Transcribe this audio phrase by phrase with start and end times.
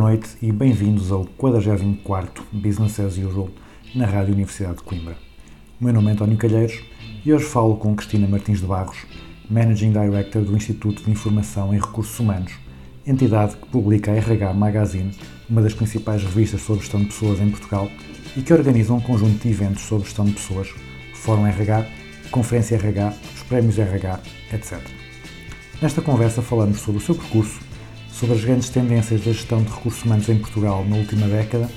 [0.00, 3.50] Noite e bem-vindos ao 44º Business as Usual
[3.94, 5.14] na Rádio Universidade de Coimbra.
[5.78, 6.82] O meu nome é António Calheiros
[7.22, 8.96] e hoje falo com Cristina Martins de Barros,
[9.50, 12.50] Managing Director do Instituto de Informação em Recursos Humanos,
[13.06, 15.14] entidade que publica a RH Magazine,
[15.50, 17.90] uma das principais revistas sobre gestão de pessoas em Portugal
[18.34, 20.72] e que organiza um conjunto de eventos sobre gestão de pessoas,
[21.12, 21.86] Fórum RH,
[22.30, 24.18] Conferência RH, os Prémios RH,
[24.50, 24.80] etc.
[25.82, 27.60] Nesta conversa falamos sobre o seu percurso,
[28.20, 31.70] sobre as grandes tendências da gestão de recursos humanos em Portugal na última década,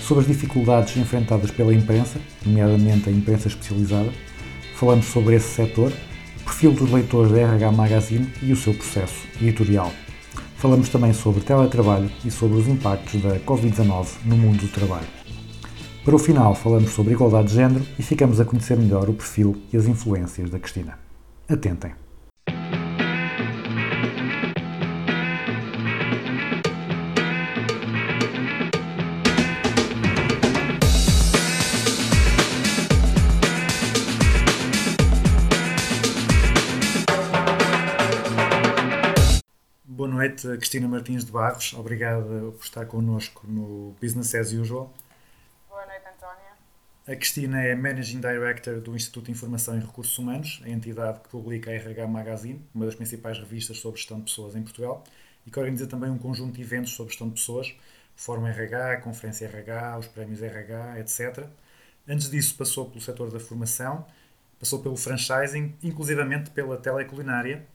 [0.00, 4.10] sobre as dificuldades enfrentadas pela imprensa, nomeadamente a imprensa especializada.
[4.76, 5.92] Falamos sobre esse setor,
[6.40, 9.92] o perfil dos leitores da RH Magazine e o seu processo editorial.
[10.56, 15.06] Falamos também sobre teletrabalho e sobre os impactos da Covid-19 no mundo do trabalho.
[16.02, 19.60] Para o final, falamos sobre igualdade de género e ficamos a conhecer melhor o perfil
[19.70, 20.98] e as influências da Cristina.
[21.46, 21.92] Atentem!
[40.30, 41.72] Noite, Cristina Martins de Barros.
[41.74, 44.92] Obrigada por estar connosco no Business as Usual.
[45.68, 46.52] Boa noite, Antónia.
[47.06, 51.28] A Cristina é Managing Director do Instituto de Informação e Recursos Humanos, a entidade que
[51.28, 55.02] publica a RH Magazine, uma das principais revistas sobre gestão de pessoas em Portugal,
[55.46, 57.74] e que organiza também um conjunto de eventos sobre gestão de pessoas,
[58.14, 61.46] Fórum RH, Conferência RH, os Prémios RH, etc.
[62.06, 64.06] Antes disso, passou pelo setor da formação,
[64.58, 67.66] passou pelo franchising, inclusivamente pela teleculinária.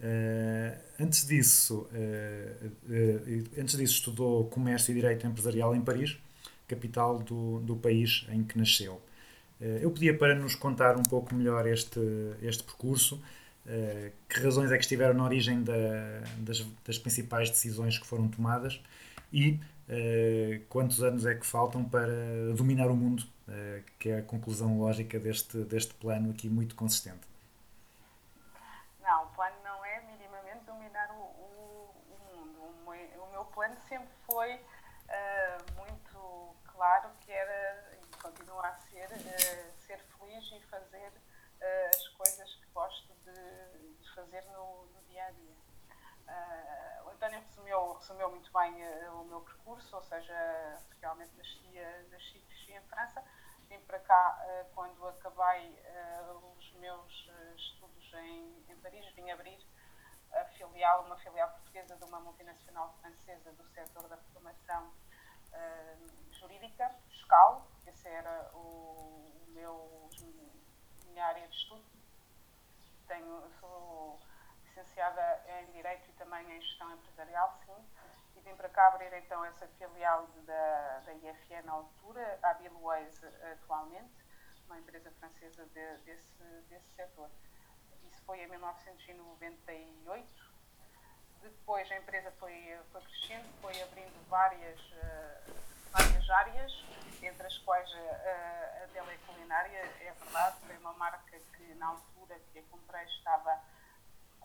[0.00, 2.52] Eh, antes disso, eh,
[2.90, 6.18] eh, antes disso estudou Comércio e Direito Empresarial em Paris,
[6.68, 9.00] capital do, do país em que nasceu.
[9.80, 11.98] Eu pedia para nos contar um pouco melhor este,
[12.42, 13.18] este percurso,
[14.28, 18.80] que razões é que estiveram na origem da- das, das principais decisões que foram tomadas
[19.32, 19.58] e
[20.68, 23.24] quantos anos é que faltam para dominar o mundo,
[23.98, 27.20] que é a conclusão lógica deste, deste plano aqui muito consistente.
[33.56, 39.98] 25 anos sempre foi uh, muito claro que era, e continua a ser, uh, ser
[39.98, 45.30] feliz e fazer uh, as coisas que gosto de, de fazer no, no, dia a
[45.30, 45.56] dia.
[47.04, 48.74] o António resumiu, resumiu muito bem
[49.08, 51.80] o meu percurso, ou seja, realmente nasci,
[52.10, 53.24] nasci e cresci em França.
[53.68, 54.38] Vim para cá
[54.74, 55.82] quando acabei
[56.58, 59.58] os meus estudos em, em Paris, vim abrir
[60.40, 64.92] a filial, uma filial portuguesa de uma multinacional francesa do setor da formação
[65.52, 65.96] ah,
[66.32, 67.66] jurídica, fiscal.
[67.86, 70.08] Essa era o, meu,
[71.06, 71.84] minha área de estudo.
[73.06, 74.18] Tenho, sou
[74.64, 77.86] licenciada em Direito e também em Gestão Empresarial, sim.
[78.36, 82.54] E vim para cá abrir então essa filial de- da, da IFE na altura, a
[82.54, 83.22] Bilways
[83.52, 84.12] atualmente,
[84.66, 87.30] uma empresa francesa de- desse, desse setor.
[88.26, 90.26] Foi em 1998.
[91.42, 95.40] Depois a empresa foi, foi crescendo, foi abrindo várias, eh,
[95.92, 96.72] várias áreas,
[97.22, 102.58] entre as quais eh, a teleculinária, é verdade, foi uma marca que na altura que
[102.58, 103.62] a comprei estava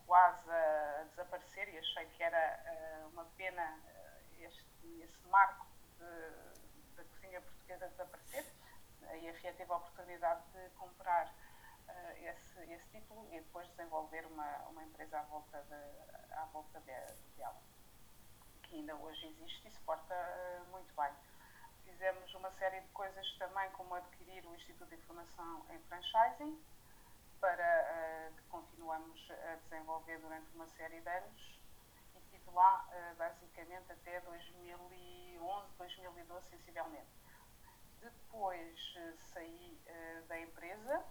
[0.06, 5.66] quase a desaparecer e achei que era eh, uma pena eh, este, esse marco
[5.98, 8.46] de- da cozinha portuguesa desaparecer.
[9.10, 11.34] A IFE teve a oportunidade de comprar
[11.96, 16.80] eh, esse, esse título e depois desenvolver uma, uma empresa à volta, de, à volta
[16.82, 17.62] de- dela,
[18.64, 21.12] que ainda hoje existe e se porta eh, muito bem.
[21.86, 26.60] Fizemos uma série de coisas também, como adquirir o Instituto de Informação em Franchising,
[27.40, 31.60] para eh, que continuamos a desenvolver durante uma série de anos
[32.16, 37.10] e estive lá eh, basicamente até 2011, 2012 sensivelmente.
[38.00, 39.80] Depois eh, saí
[40.28, 41.04] da empresa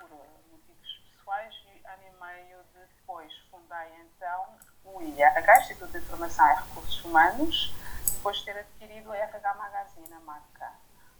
[0.00, 4.46] por eh, motivos pessoais e ano e meio depois fundei então
[4.84, 7.74] o IRH, Instituto de Informação e Recursos Humanos,
[8.14, 10.72] depois de ter adquirido a RH Magazine, a marca.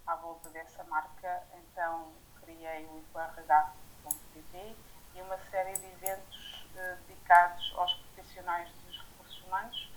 [0.06, 2.10] À volta dessa marca, então
[2.42, 4.76] criei o IPRH.pt
[5.14, 9.92] e uma série de eventos eh, dedicados aos profissionais dos recursos humanos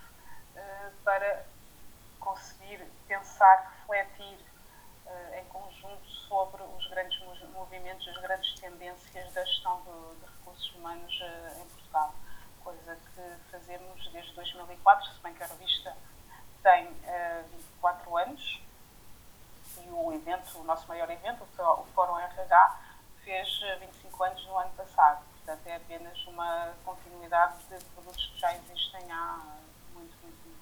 [0.54, 1.46] eh, para
[2.20, 4.38] conseguir pensar, refletir
[5.38, 10.74] em conjunto sobre os grandes mo- movimentos, as grandes tendências da gestão de, de recursos
[10.74, 12.14] humanos eh, em Portugal.
[12.62, 15.96] Coisa que fazemos desde 2004, se bem que a revista
[16.62, 18.60] tem eh, 24 anos
[19.84, 22.80] e o evento, o nosso maior evento, o Fó- o Fórum RH,
[23.24, 25.22] fez eh, 25 anos no ano passado.
[25.44, 29.40] Portanto, é apenas uma continuidade de produtos que já existem há
[29.92, 30.53] muito, muito, muito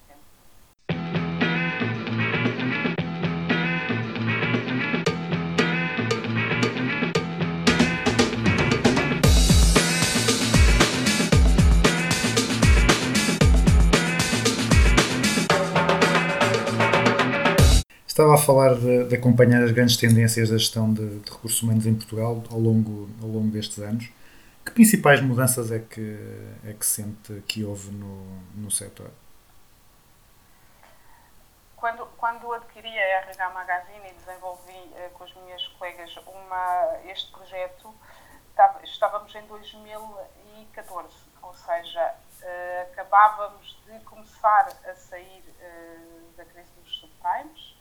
[18.12, 21.86] Estava a falar de, de acompanhar as grandes tendências da gestão de, de recursos humanos
[21.86, 24.12] em Portugal ao longo, ao longo destes anos.
[24.62, 26.18] Que principais mudanças é que,
[26.62, 28.22] é que sente que houve no,
[28.54, 29.10] no setor?
[31.74, 37.32] Quando, quando adquiri a RH Magazine e desenvolvi eh, com as minhas colegas uma, este
[37.32, 37.94] projeto,
[38.84, 45.96] estávamos em 2014, ou seja, eh, acabávamos de começar a sair eh,
[46.36, 47.71] da crise dos subprimes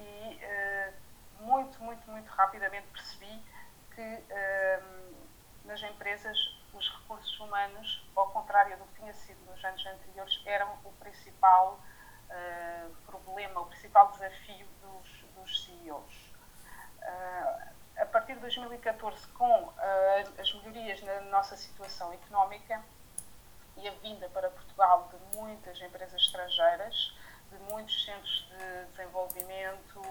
[0.00, 0.92] e eh,
[1.40, 3.42] muito, muito, muito rapidamente percebi
[3.94, 4.82] que eh,
[5.64, 6.36] nas empresas
[6.72, 11.78] os recursos humanos, ao contrário do que tinha sido nos anos anteriores, eram o principal
[12.30, 16.32] eh, problema, o principal desafio dos, dos CEOs.
[17.02, 17.68] Eh,
[17.98, 19.72] a partir de 2014, com
[20.40, 22.82] as melhorias na nossa situação económica
[23.76, 27.14] e a vinda para Portugal de muitas empresas estrangeiras,
[27.50, 30.02] de muitos centros de desenvolvimento,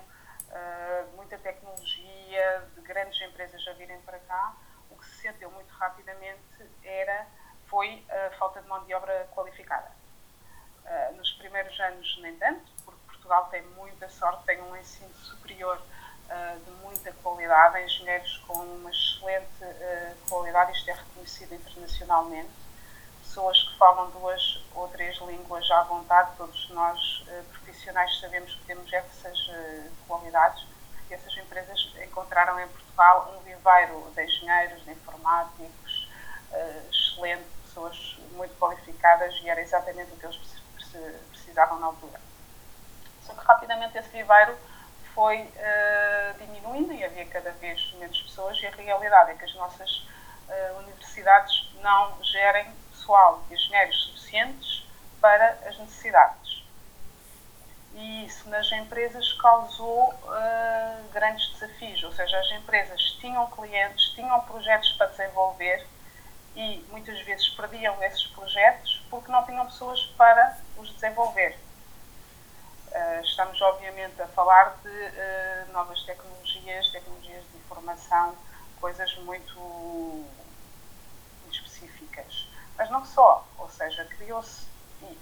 [0.52, 4.56] eh, de muita tecnologia, de grandes empresas a virem para cá,
[4.90, 6.42] o que se sentiu muito rapidamente
[6.84, 7.28] era,
[7.68, 9.92] foi a falta de mão de obra qualificada.
[10.86, 15.78] Uh, nos primeiros anos, nem tanto, porque Portugal tem muita sorte, tem um ensino superior
[15.78, 19.48] uh, de muita qualidade, engenheiros com uma excelente
[20.28, 22.50] qualidade, isto é reconhecido internacionalmente,
[23.30, 28.66] pessoas que falam duas ou três línguas à vontade, todos nós uh, profissionais sabemos que
[28.66, 30.66] temos essas uh, qualidades,
[30.96, 36.10] porque essas empresas encontraram em Portugal um viveiro de engenheiros, de informáticos,
[36.52, 41.86] uh, excelente, pessoas muito qualificadas e era exatamente o que eles precis- precis- precisavam na
[41.86, 42.20] altura.
[43.22, 44.58] Só que rapidamente esse viveiro
[45.14, 49.54] foi uh, diminuindo e havia cada vez menos pessoas e a realidade é que as
[49.54, 50.08] nossas
[50.48, 52.74] uh, universidades não gerem
[53.10, 54.88] pessoal, engenheiros suficientes
[55.20, 56.64] para as necessidades.
[57.96, 64.40] E isso nas empresas causou uh, grandes desafios, ou seja, as empresas tinham clientes, tinham
[64.42, 65.88] projetos para desenvolver
[66.56, 71.58] e muitas vezes perdiam esses projetos porque não tinham pessoas para os desenvolver.
[72.92, 78.36] Uh, estamos, obviamente, a falar de uh, novas tecnologias, tecnologias de informação,
[78.80, 80.26] coisas muito,
[83.00, 84.68] não só, ou seja, criou-se.
[85.02, 85.18] E,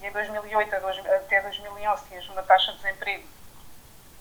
[0.00, 3.26] e em 2008 a dois- até 2011 tinhas uma taxa de desemprego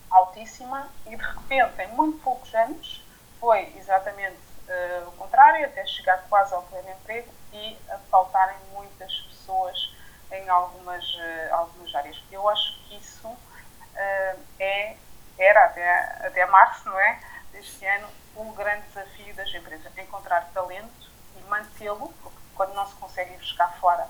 [0.09, 3.03] altíssima e de repente, em muito poucos anos,
[3.39, 9.13] foi exatamente eh, o contrário, até chegar quase ao pleno emprego e a faltarem muitas
[9.21, 9.93] pessoas
[10.31, 12.19] em algumas, eh, algumas áreas.
[12.31, 13.29] Eu acho que isso
[13.95, 14.97] eh, é,
[15.37, 17.19] era até, até março, não é?
[17.51, 22.95] Deste ano, o grande desafio das empresas, encontrar talento e mantê-lo, porque quando não se
[22.95, 24.07] consegue ir buscar fora,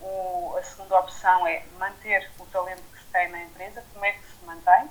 [0.00, 4.12] o, a segunda opção é manter o talento que se tem na empresa, como é
[4.12, 4.90] que se mantém,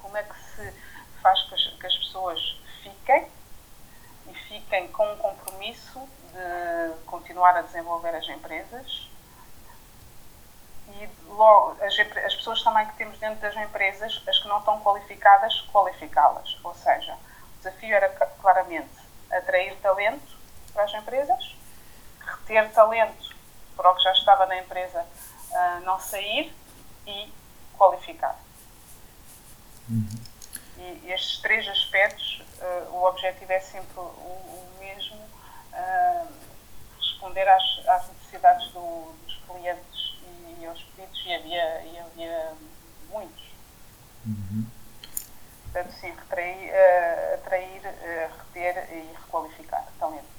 [0.00, 0.74] como é que se
[1.22, 3.28] faz que as, que as pessoas fiquem
[4.28, 6.00] e fiquem com um compromisso
[6.32, 9.08] de continuar a desenvolver as empresas
[10.88, 14.80] e logo as, as pessoas também que temos dentro das empresas, as que não estão
[14.80, 16.58] qualificadas, qualificá-las.
[16.64, 18.88] Ou seja, o desafio era claramente
[19.30, 20.38] atrair talento
[20.72, 21.56] para as empresas,
[22.30, 23.36] reter talento
[23.76, 25.04] para o que já estava na empresa
[25.54, 26.54] ah, não sair
[27.06, 27.32] e
[27.76, 28.38] qualificar.
[30.76, 35.18] E estes três aspectos, eh, o objetivo é sempre o, o mesmo,
[35.72, 36.26] ah,
[36.98, 40.14] responder às, às necessidades do- dos clientes
[40.60, 42.52] e, aos pedidos, e havia, e havia
[43.10, 43.44] muitos.
[45.64, 46.70] Portanto, sim, retrair,
[47.34, 50.37] atrair, reter e requalificar talento.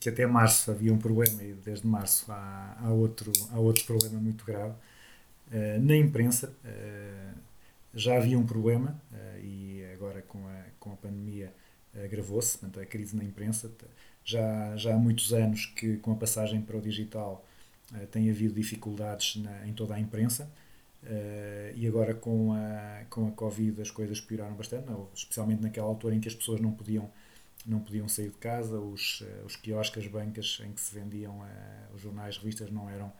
[0.00, 4.18] Que até março havia um problema e desde março há, há, outro, há outro problema
[4.18, 4.74] muito grave.
[5.48, 7.38] Uh, na imprensa uh,
[7.94, 11.52] já havia um problema uh, e agora com a, com a pandemia
[12.04, 13.70] agravou-se, portanto, a crise na imprensa.
[14.24, 17.44] Já, já há muitos anos que com a passagem para o digital
[18.10, 20.50] tem havido dificuldades na, em toda a imprensa.
[21.06, 26.16] Uh, e agora com a, com a Covid as coisas pioraram bastante, especialmente naquela altura
[26.16, 27.08] em que as pessoas não podiam,
[27.64, 31.38] não podiam sair de casa, os, uh, os quiosques, as bancas em que se vendiam
[31.40, 33.12] uh, os jornais, revistas não eram,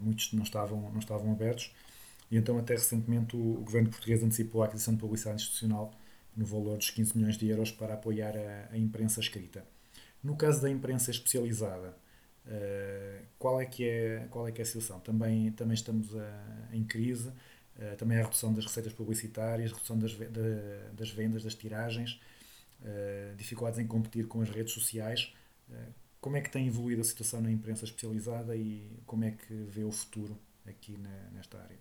[0.00, 1.72] muitos não estavam, não estavam abertos.
[2.30, 5.94] E então até recentemente o, governo português antecipou a aquisição de publicidade institucional
[6.36, 9.64] no valor dos 15 milhões de euros para apoiar a, a imprensa escrita.
[10.22, 11.96] No caso da imprensa especializada,
[12.46, 15.00] Uh, qual, é que é, qual é que é a situação?
[15.00, 20.12] Também, também estamos a, em crise, uh, também a redução das receitas publicitárias, redução das,
[20.12, 20.28] de,
[20.92, 22.20] das vendas, das tiragens,
[23.36, 25.34] dificuldades em competir com as redes sociais.
[26.20, 29.84] como é que tem evoluído a situação na imprensa especializada e como é que vê
[29.84, 31.78] o futuro aqui na, nesta área?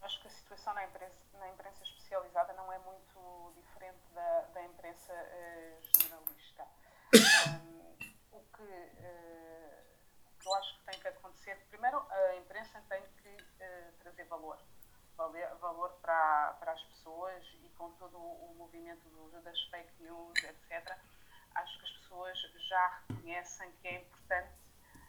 [0.00, 4.64] Acho que a situação na imprensa, na imprensa especializada não é muito diferente da, da
[4.64, 5.12] imprensa
[5.98, 6.66] jornalista.
[7.14, 7.82] Um,
[8.52, 9.82] que, uh,
[10.38, 11.56] que eu acho que tem que acontecer.
[11.68, 14.58] Primeiro, a imprensa tem que uh, trazer valor.
[15.60, 20.96] Valor para, para as pessoas e com todo o movimento do, das fake news, etc.
[21.54, 22.38] Acho que as pessoas
[22.68, 24.52] já reconhecem que é importante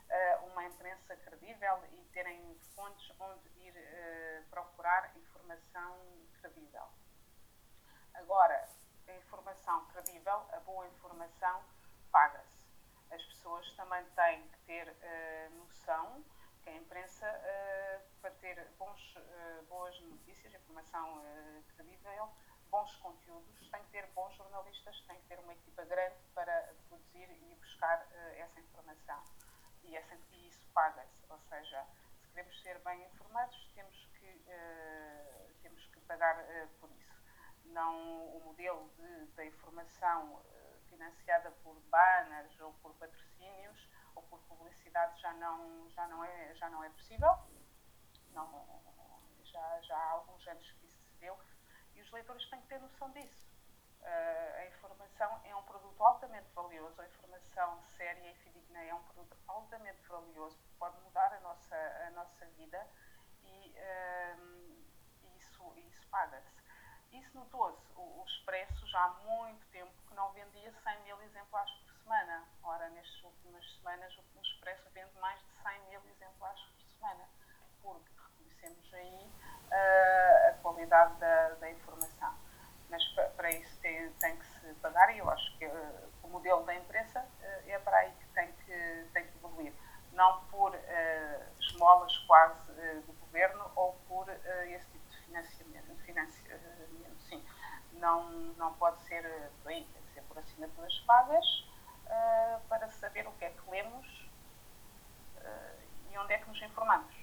[0.09, 3.73] uh, uma imprensa credível e terem fontes onde ir
[4.49, 5.97] procurar informação
[6.41, 6.87] credível.
[8.13, 8.69] Agora,
[9.07, 11.63] a informação credível, a boa informação,
[12.11, 12.63] paga-se
[13.13, 16.23] as pessoas também têm que ter uh, noção
[16.63, 17.92] que a imprensa, uh,
[18.23, 21.21] para ter bons, uh, boas notícias, informação
[21.75, 22.29] credível,
[22.71, 27.29] bons conteúdos, tem que ter bons jornalistas, tem que ter uma equipa grande para produzir
[27.29, 29.21] e buscar essa informação.
[29.83, 31.85] E, essa, e isso paga-se, ou seja,
[32.21, 34.45] se queremos ser bem informados, temos que,
[35.61, 36.37] temos que pagar
[36.79, 37.13] por isso.
[37.65, 40.41] Não o modelo de, da informação
[40.89, 46.69] financiada por banners ou por patrocínios ou por publicidade já não, já não, é, já
[46.69, 47.37] não é possível.
[48.33, 48.81] Não,
[49.43, 51.37] já, já há alguns anos que isso se deu
[51.95, 53.43] e os leitores têm que ter noção disso.
[54.01, 59.03] Uh, a informação é um produto altamente valioso, a informação séria e fidedigna é um
[59.03, 61.75] produto altamente valioso, pode mudar a nossa,
[62.07, 62.85] a nossa vida
[63.43, 64.83] e uh,
[65.37, 66.63] isso, isso paga-se.
[67.13, 67.79] Isso notou-se.
[67.95, 72.43] O, o Expresso já há muito tempo que não vendia 100 mil exemplares por semana.
[72.63, 77.29] Ora, nestas últimas semanas, o Expresso vende mais de 100 mil exemplares por semana,
[77.81, 78.12] porque
[78.63, 79.29] reconhecemos aí
[79.71, 82.33] uh, a qualidade da, da informação.
[82.89, 83.03] Mas
[83.35, 86.75] para isso tem, tem, que se pagar e eu acho que uh, o modelo da
[86.75, 89.73] imprensa uh, é para aí que tem que, tem que evoluir.
[90.11, 90.75] Não por
[91.59, 92.71] esmolas quase
[93.07, 96.63] do governo ou por esse tipo de financiamento, financiamento
[97.93, 99.23] não, não pode ser
[99.65, 101.67] bem, tem que ser por assinaturas pagas
[102.69, 104.29] para saber o que é que lemos
[106.11, 107.22] e onde é que nos informamos.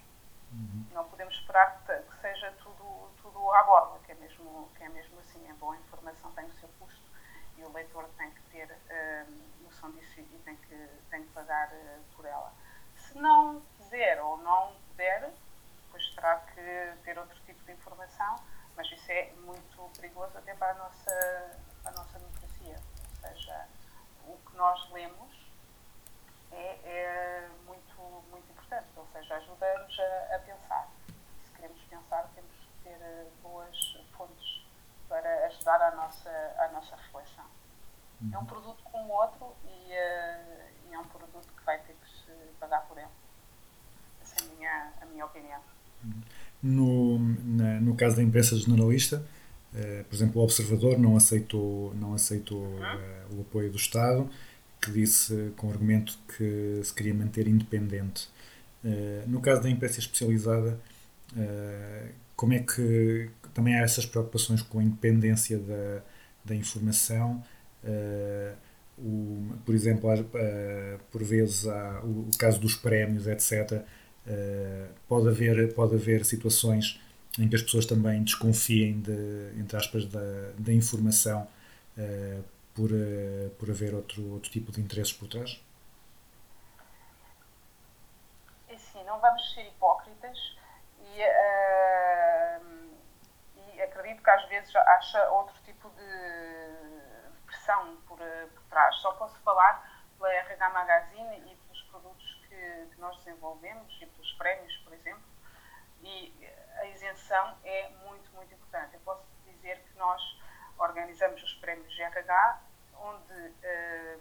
[0.53, 0.87] Uhum.
[0.93, 4.89] Não podemos esperar que, que, seja tudo, tudo à borda, que é, mesmo, que é
[4.89, 5.51] mesmo assim.
[5.51, 7.11] A boa informação tem o seu custo
[7.57, 11.71] e o leitor tem que ter uh, noção disso e tem que, tem que pagar
[12.17, 12.53] por ela.
[12.97, 15.33] Se não quiser ou não puder,
[15.85, 18.41] depois terá que ter outro tipo de informação
[18.81, 22.77] mas isso é muito perigoso até para a nossa, para a nossa democracia.
[22.79, 23.69] Ou seja,
[24.25, 25.50] o que nós lemos
[26.53, 30.89] é, é muito, muito importante, ou seja, ajuda-nos a, a, pensar.
[31.45, 33.77] Se queremos pensar, temos que ter eh, boas
[34.17, 34.63] fontes
[35.09, 37.45] para ajudar a nossa, a nossa reflexão.
[38.33, 41.95] É um produto como o outro e, uh, e, é um produto que vai ter
[41.95, 43.09] que se pagar por ele.
[44.21, 45.61] Essa é a minha, a minha opinião.
[46.05, 46.23] Uhum.
[46.63, 49.25] No, na, no caso da imprensa generalista,
[49.73, 54.31] uh, por exemplo, o Observador não aceitou, não aceitou uh, o apoio do Estado,
[54.81, 58.29] que disse com o argumento que se queria manter independente.
[58.85, 60.79] Uh, no caso da imprensa especializada,
[62.35, 66.03] como é que também há essas preocupações com a independência da,
[66.45, 67.41] da informação?
[68.99, 70.11] O, por exemplo,
[71.13, 73.85] por vezes há o, caso dos prémios, etc
[74.27, 77.01] eh, pode, haver, pode haver situações
[77.39, 81.47] em que as pessoas também desconfiem de, entre aspas, da, da informação
[82.75, 85.61] por, uh, por haver outro, outro tipo de interesses por trás?
[88.69, 90.39] É sim, não vamos ser hipócritas
[91.01, 92.91] e, uh,
[93.57, 96.91] e acredito que às vezes acha outro tipo de
[97.47, 98.95] pressão por, eh, por trás.
[98.97, 104.33] Só posso falar pela RH Magazine e pelos produtos que, que nós desenvolvemos e pelos
[104.35, 105.23] prémios, por exemplo.
[106.03, 106.33] E
[106.79, 108.95] a isenção é muito, muito importante.
[108.95, 110.23] Eu posso dizer que nós
[110.81, 112.63] organizamos os prémios de RH,
[112.95, 114.19] onde eh,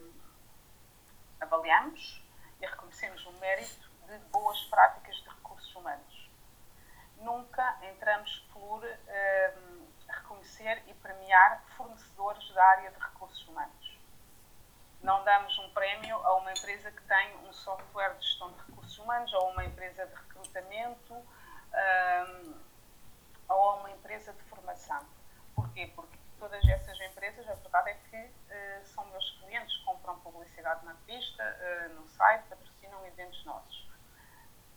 [1.40, 2.22] avaliamos
[2.62, 6.30] e reconhecemos o mérito de boas práticas de recursos humanos.
[7.18, 9.54] Nunca entramos por eh,
[10.08, 14.00] reconhecer e premiar fornecedores da área de recursos humanos.
[15.02, 19.00] Não damos um prémio a uma empresa que tem um software de gestão de recursos
[19.00, 21.16] humanos, ou uma empresa de recrutamento,
[21.72, 22.44] eh,
[23.48, 25.06] ou a uma empresa de formação.
[25.56, 25.92] Porquê?
[25.96, 28.16] Porque todas essas empresas, a verdade é que
[28.50, 33.90] eh, são meus clientes, compram publicidade na revista, eh, no site, patrocinam eventos nossos.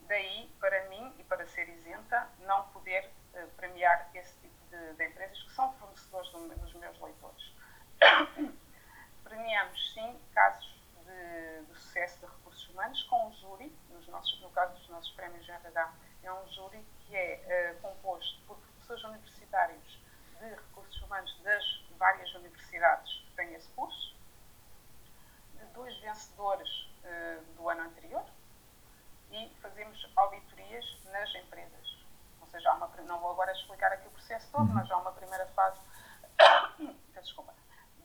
[0.08, 5.06] Daí, para mim e para ser isenta, não poder eh, premiar esse tipo de, de
[5.06, 7.52] empresas que são fornecedores do- dos meus leitores.
[9.24, 14.50] Premiamos, sim, casos de, de sucesso de recursos humanos com um júri, nos nossos, no
[14.50, 15.92] caso dos nossos prémios de RH,
[16.24, 20.01] é um júri que é composto por professores universitários
[20.42, 21.64] de recursos humanos das
[21.98, 24.16] várias universidades que têm esse curso,
[25.54, 26.68] de dois vencedores
[27.04, 28.24] eh, do ano anterior
[29.30, 31.96] e fazemos auditorias nas empresas.
[32.40, 35.12] Ou seja, há uma, não vou agora explicar aqui o processo todo, mas há uma
[35.12, 35.78] primeira fase
[37.22, 37.54] desculpa,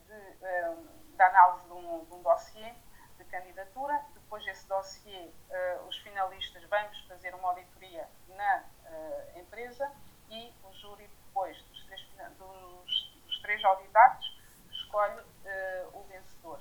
[0.07, 0.13] de,
[0.45, 0.75] eh,
[1.15, 2.73] da análise de um, de um dossiê
[3.17, 3.99] de candidatura.
[4.13, 9.91] Depois desse dossiê, eh, os finalistas vamos fazer uma auditoria na eh, empresa
[10.29, 14.37] e o júri, depois dos três, fina- dos, dos três auditados,
[14.69, 16.59] escolhe eh, o vencedor.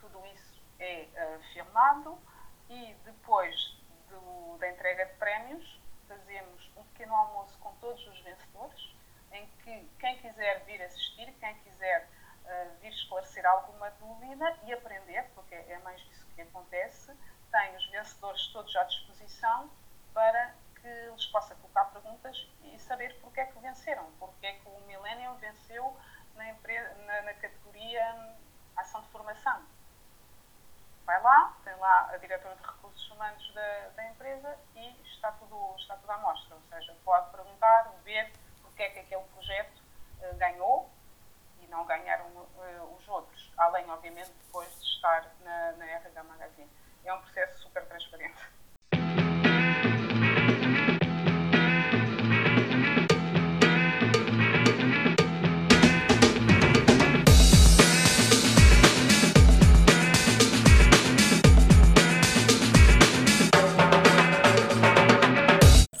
[0.00, 2.18] Tudo isso é eh, firmado
[2.70, 3.54] e depois
[4.08, 8.96] do- da entrega de prémios fazemos um pequeno almoço com todos os vencedores,
[9.30, 12.08] em que quem quiser vir assistir, quem quiser
[12.46, 17.14] eh, vir esclarecer alguma dúvida e aprender, porque é mais isso que acontece,
[17.52, 19.70] tem os vencedores todos à disposição
[20.14, 24.68] para que lhes possa colocar perguntas e saber porque é que venceram, porque é que
[24.68, 25.96] o Millennium venceu
[26.34, 28.36] na, empre- na- na categoria
[28.76, 29.62] Ação de Formação
[31.04, 35.74] vai lá, tem lá a diretora de recursos humanos da, da empresa e está tudo,
[35.78, 36.54] está tudo à mostra.
[36.54, 39.82] Ou seja, pode perguntar, ver porque é que aquele projeto
[40.20, 40.90] eh, ganhou
[41.62, 42.26] e não ganharam
[42.60, 43.50] eh, os outros.
[43.56, 46.70] Além, obviamente, depois de estar na, na RH Magazine.
[47.04, 48.38] É um processo super transparente.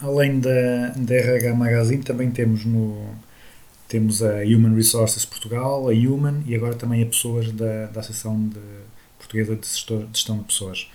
[0.08, 3.14] Além da, da RH Magazine, também temos no
[3.88, 8.48] temos a Human Resources Portugal, a Human e agora também a pessoas da, da Associação
[8.48, 8.60] de
[9.16, 10.90] Portuguesa de, Gestão de Pessoas.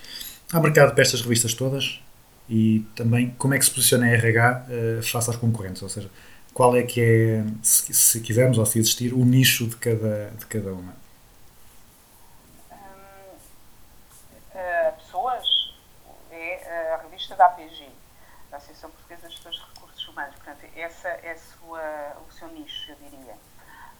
[0.52, 2.00] Há mercado para estas revistas todas
[2.48, 6.08] e também como é que se posiciona a RH eh, face às concorrentes, ou seja,
[6.52, 10.46] qual é que é, se, se quisermos ou se existir, o nicho de cada, de
[10.46, 10.94] cada uma.
[12.70, 13.36] Hum,
[14.54, 15.44] eh, pessoas
[16.30, 17.88] é a revista da APG,
[18.50, 20.34] da Associação Portuguesa de Gestores de Recursos Humanos.
[20.36, 23.36] Portanto, essa é sua, o seu nicho, eu diria.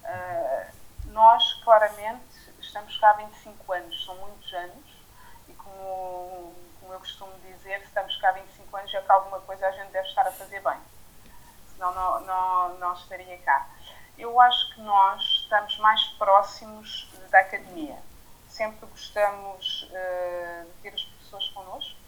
[0.04, 0.70] Eh,
[1.06, 4.86] nós, claramente, estamos cá há 25 anos, são muitos anos,
[5.48, 9.66] e como, como eu costumo dizer, estamos cá há 25 anos é que alguma coisa
[9.66, 10.78] a gente deve estar a fazer bem.
[11.72, 13.66] Senão não, não, não estaria cá.
[14.18, 17.98] Eu acho que nós estamos mais próximos da academia.
[18.48, 22.03] Sempre gostamos eh, de ter os professores connosco.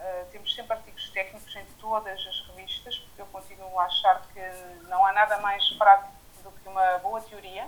[0.00, 4.40] Eh, temos sempre artigos técnicos em todas as revistas, porque eu continuo a achar que
[4.88, 7.66] não há nada mais prático do que uma boa teoria.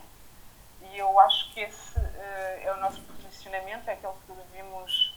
[0.82, 5.14] E eu acho que esse eh, é o nosso posicionamento, é aquele que devemos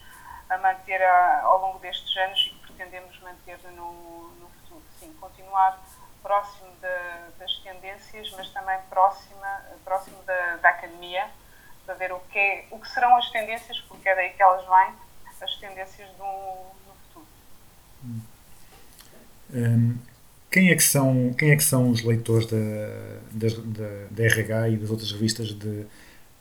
[0.50, 3.92] a manter a- ao longo destes anos e que pretendemos manter no,
[4.40, 4.84] no futuro.
[5.00, 5.80] Sim, continuar
[6.22, 11.30] próximo da- das tendências, mas também próxima, próximo da, da academia,
[11.86, 14.66] para ver o que, é- o que serão as tendências, porque é daí que elas
[14.66, 14.96] vêm,
[15.42, 16.24] as tendências do,
[16.83, 16.83] no
[19.54, 19.96] Hum,
[20.52, 22.58] quem, é que são, quem é que são os leitores da,
[23.32, 25.86] das- da, da RH e das outras revistas de,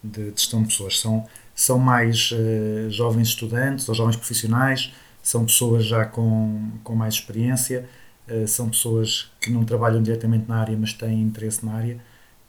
[0.05, 1.01] de gestão de pessoas?
[1.01, 4.93] São, são mais eh, jovens estudantes ou jovens profissionais?
[5.23, 7.89] São pessoas já com, com mais experiência?
[8.29, 11.99] Eh, são pessoas que não trabalham diretamente na área, mas têm interesse na área?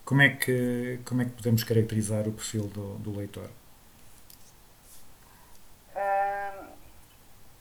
[0.05, 3.49] Como é que, como é que podemos caracterizar o perfil do, do leitor?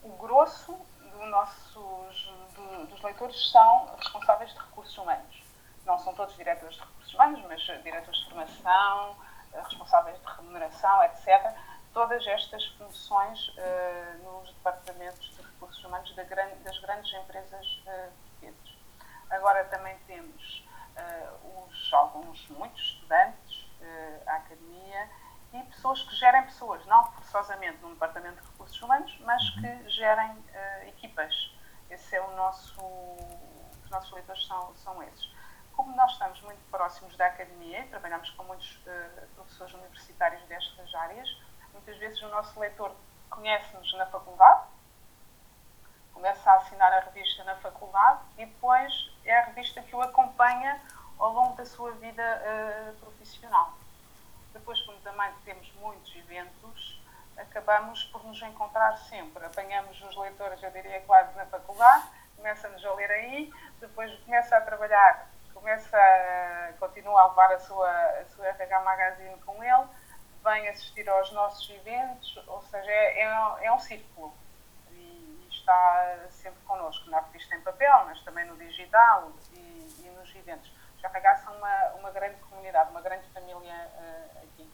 [0.03, 0.77] O grosso
[1.13, 5.43] do nossos, do- dos leitores são responsáveis de recursos humanos.
[5.85, 9.17] Não são todos diretores de recursos humanos, mas diretores de formação,
[9.53, 11.55] responsáveis de remuneração, etc.
[11.93, 18.11] Todas estas funções eh, nos departamentos de recursos humanos da das grandes empresas eh,
[18.41, 18.77] portuguesas.
[19.31, 20.65] Agora também temos
[20.97, 25.09] eh, os, alguns, muitos estudantes, eh, a academia
[25.53, 30.37] e pessoas que gerem pessoas, não forçosamente num departamento de recursos humanos, mas que gerem
[30.53, 31.53] eh, equipas.
[31.93, 32.81] Esse é o nosso,
[33.85, 35.31] os nossos leitores são, são esses.
[35.77, 40.95] Como nós estamos muito próximos da academia e trabalhamos com muitos eh, professores universitários destas
[40.95, 41.29] áreas,
[41.71, 42.97] muitas vezes o nosso leitor
[43.29, 44.69] conhece-nos na faculdade,
[46.15, 50.81] começa a assinar a revista na faculdade e depois é a revista que o acompanha
[51.19, 53.75] ao longo da sua vida eh, profissional.
[54.55, 57.02] Depois, como também temos muitos eventos,
[57.37, 59.45] acabamos por nos encontrar sempre.
[59.45, 62.05] Apanhamos os leitores, eu diria, quase na faculdade,
[62.37, 67.91] começa-nos a ler aí, depois começa a trabalhar, começa a, continua a levar a sua,
[67.91, 69.87] a sua RH Magazine com ele,
[70.45, 74.35] vem assistir aos nossos eventos, ou seja, é, é, um- é um círculo.
[74.91, 79.57] E, e está sempre connosco, na revista em papel, mas também no digital e,
[80.05, 80.73] e nos eventos.
[80.99, 84.69] Já regaça uma, uma grande comunidade, uma grande família eh, aqui,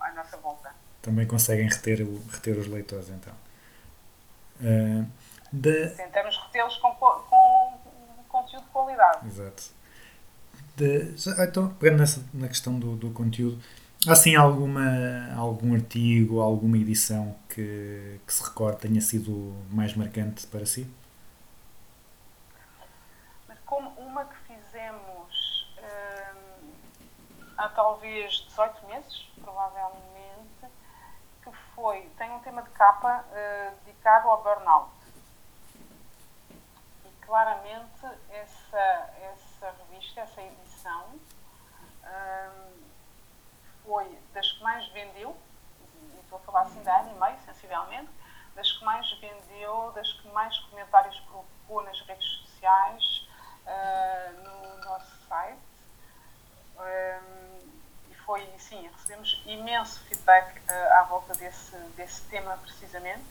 [0.00, 0.70] à nossa volta.
[1.02, 3.32] Também conseguem reter, o- reter os leitores, então.
[4.60, 5.04] Ah,
[5.52, 7.78] da- Tentamos retê-los com, co- com
[8.28, 9.26] conteúdo de qualidade.
[9.26, 9.62] Exato.
[10.76, 13.58] De, já- então, pegando nessa, na questão do, do conteúdo,
[14.06, 20.46] há assim alguma, algum artigo, alguma edição que, que se recorde tenha sido mais marcante
[20.46, 20.88] para si?
[23.66, 26.70] Como uma que fizemos hum,
[27.58, 29.27] há talvez 18 meses,
[31.78, 34.90] foi, tem um tema de capa eh, dedicado ao burnout.
[37.04, 41.06] E claramente essa, essa revista, essa edição,
[42.02, 42.82] hum,
[43.84, 45.36] foi das que mais vendeu,
[45.94, 48.10] e estou a falar assim da ano e meio, sensivelmente,
[48.56, 53.28] das que mais vendeu, das que mais comentários provocou nas redes sociais,
[53.64, 55.68] ah, no nosso site.
[58.28, 63.24] Foi, sim, recebemos imenso feedback ah, à volta desse, desse tema precisamente,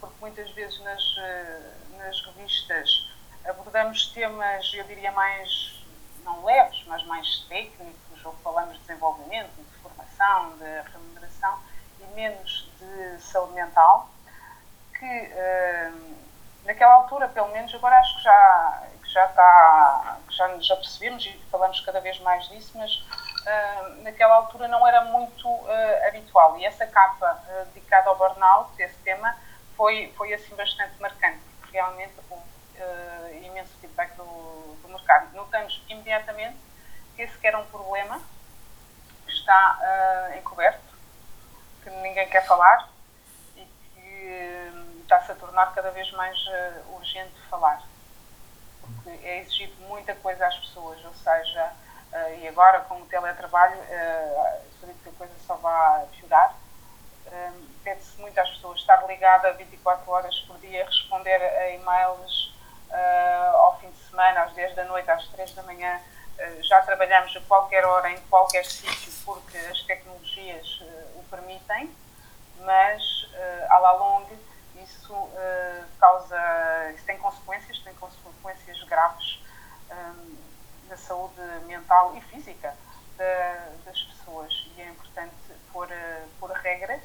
[0.00, 3.08] porque muitas vezes nas, ah, nas revistas
[3.44, 5.80] abordamos temas, eu diria, mais,
[6.24, 11.60] não leves, mas mais técnicos, ou falamos de desenvolvimento, de formação, de remuneração,
[12.00, 14.10] e menos de saúde mental,
[14.98, 15.92] que ah,
[16.64, 21.32] naquela altura, pelo menos, agora acho que já, já está, que já, já percebemos e
[21.50, 23.04] falamos cada vez mais disso, mas
[23.46, 26.58] ah, naquela altura não era muito ah, habitual.
[26.58, 29.36] E essa capa ah, dedicada ao burnout, esse tema,
[29.76, 32.42] foi, foi assim bastante marcante, porque realmente houve
[33.42, 34.24] imenso feedback do,
[34.82, 35.32] do mercado.
[35.34, 36.56] Notamos imediatamente
[37.14, 38.20] que esse que era um problema
[39.26, 40.82] que está encoberto,
[41.82, 42.88] que ninguém quer falar
[43.56, 46.36] e que está-se a tornar cada vez mais
[46.92, 47.82] urgente falar.
[49.24, 51.72] É exigido muita coisa às pessoas, ou seja,
[52.12, 56.54] eh, e agora com o teletrabalho, uh, acredito que a coisa só vai piorar.
[57.26, 62.54] Hum, Pede-se muito às pessoas estar ligada 24 horas por dia, responder a e-mails
[62.90, 66.00] eh, ao fim de semana, às 10 da noite, às 3 da manhã.
[66.38, 71.90] Eh, já trabalhamos a qualquer hora, em qualquer sítio, porque as tecnologias eh, o permitem
[72.60, 74.36] mas eh, à la longue
[74.84, 76.36] isso eh, causa,
[76.94, 79.38] isso tem consequências, tem consequências graves
[79.90, 80.34] hum,
[80.88, 82.74] na saúde mental e física
[83.18, 85.32] da- das pessoas e é importante
[85.72, 87.02] pôr, eh, pôr regras,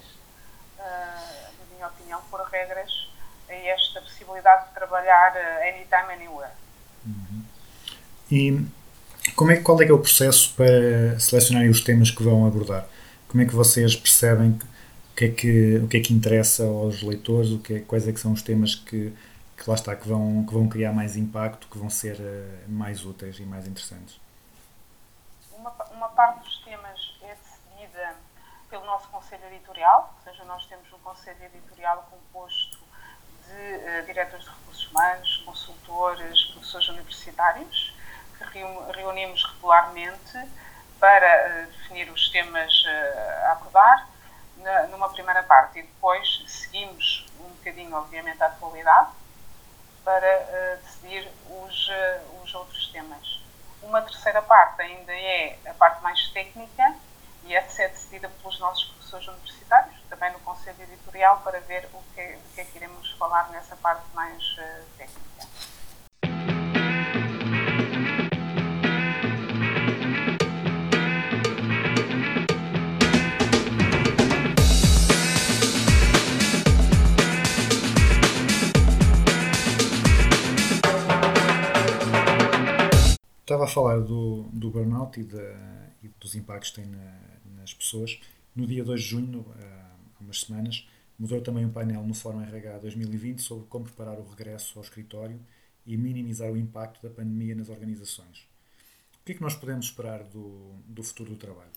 [0.80, 3.10] eh, na minha opinião, pôr regras
[3.50, 6.52] a esta possibilidade de trabalhar anytime, anywhere.
[8.32, 8.66] E
[9.36, 12.86] como é, qual é que é o processo para selecionarem os temas que vão abordar?
[13.28, 14.66] Como é que vocês percebem que-
[15.18, 18.14] que é que, o que, é que interessa aos leitores, o que é, quais é
[18.14, 19.12] que são os temas que,
[19.58, 23.04] que lá está, que vão, que vão criar mais impacto, que vão ser eh, mais
[23.04, 24.20] úteis e mais interessantes?
[25.52, 28.16] Uma, uma parte dos temas é decidida
[28.70, 32.78] pelo nosso Conselho Editorial, ou seja, nós temos um Conselho Editorial composto
[33.48, 37.96] de eh, diretores de recursos humanos, consultores, professores universitários,
[38.38, 40.38] que reu- reunimos regularmente
[41.00, 42.72] para eh, definir os temas
[43.48, 44.08] a abordar
[44.68, 49.12] na- numa primeira parte e depois seguimos um bocadinho, obviamente, a atualidade
[50.04, 53.40] para eh, decidir os, eh, os outros temas.
[53.82, 56.96] Uma terceira parte ainda é a parte mais técnica
[57.44, 62.04] e essa é decidida pelos nossos professores universitários, também no Conselho Editorial, para ver o
[62.14, 65.48] que, é- o que é que iremos falar nessa parte mais eh, técnica.
[83.66, 87.20] A falar do, do burnout e, da- e dos impactos que tem na-
[87.56, 88.20] nas pessoas.
[88.56, 92.80] No dia 2 de junho, há umas semanas, mudou também um painel no Fórum RH
[92.80, 95.40] 2020 sobre como preparar o regresso ao escritório
[95.86, 98.48] e minimizar o impacto da pandemia nas organizações.
[99.22, 101.72] O que é que nós podemos esperar do, do futuro do trabalho?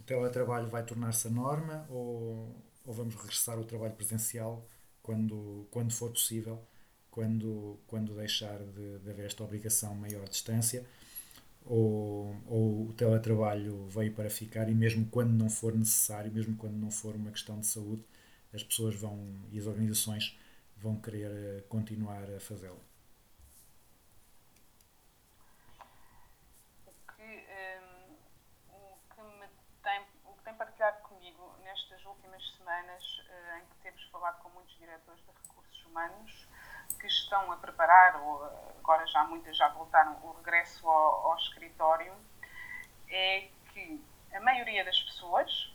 [0.00, 4.66] O teletrabalho vai tornar-se a norma ou, ou vamos regressar ao trabalho presencial
[5.02, 6.62] quando, quando for possível,
[7.10, 10.86] quando, quando deixar de, de haver esta obrigação maior distância?
[11.66, 16.74] Ou, ou o teletrabalho veio para ficar e mesmo quando não for necessário, mesmo quando
[16.76, 18.04] não for uma questão de saúde,
[18.54, 19.18] as pessoas vão
[19.50, 20.38] e as organizações
[20.76, 22.80] vão querer eh, continuar a fazê-lo?
[27.18, 28.16] Hum,
[28.70, 29.24] o que
[30.24, 34.76] o que tem partilhado comigo nestas últimas semanas, eh, em que temos falado com muitos
[34.78, 35.32] diretores de
[36.00, 36.46] humanos
[37.00, 38.44] que estão a preparar, ou
[38.78, 42.12] agora já muitas já voltaram, o regresso ao, ao escritório,
[43.08, 44.04] é que
[44.34, 45.74] a maioria das pessoas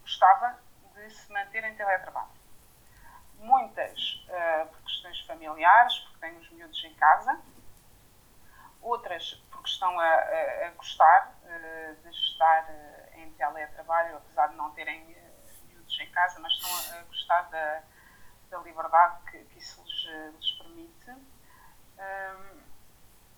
[0.00, 0.58] gostava
[0.94, 2.30] de se manter em teletrabalho.
[3.38, 7.38] Muitas eh, por questões familiares, porque têm os miúdos em casa,
[8.82, 14.56] outras porque estão a, a- a gostar eh, de estar eh, em teletrabalho, apesar de
[14.56, 15.04] não terem
[15.68, 17.82] miúdos em casa, mas estão a, a gostar da,
[18.50, 21.10] da liberdade que, que isso lhes, lhes permite.
[21.10, 22.60] Hum,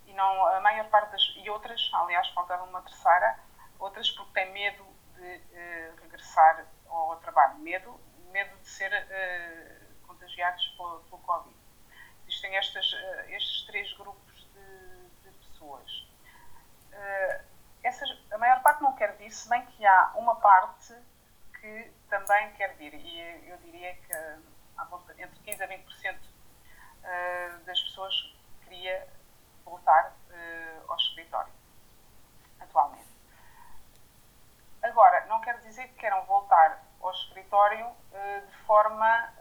[0.07, 3.39] e não a maior parte das e outras, aliás, faltava uma terceira,
[3.79, 4.85] outras porque têm medo
[5.17, 7.99] de eh, regressar ao trabalho, medo,
[8.31, 11.57] medo de ser eh, contagiados pelo, pelo Covid.
[12.27, 16.07] Existem estas, eh, estes três grupos de, de pessoas.
[17.83, 20.95] Essas, a maior parte não quer vir, se bem que há uma parte
[21.61, 24.13] que também quer vir, e eu diria que
[24.89, 26.19] volta, entre 15% a 20%
[27.05, 28.15] eh, das pessoas
[28.65, 29.07] queria
[29.65, 31.53] voltar eh, ao escritório,
[32.61, 33.13] atualmente.
[34.83, 39.33] Agora, não quer dizer que queiram voltar ao escritório eh, de forma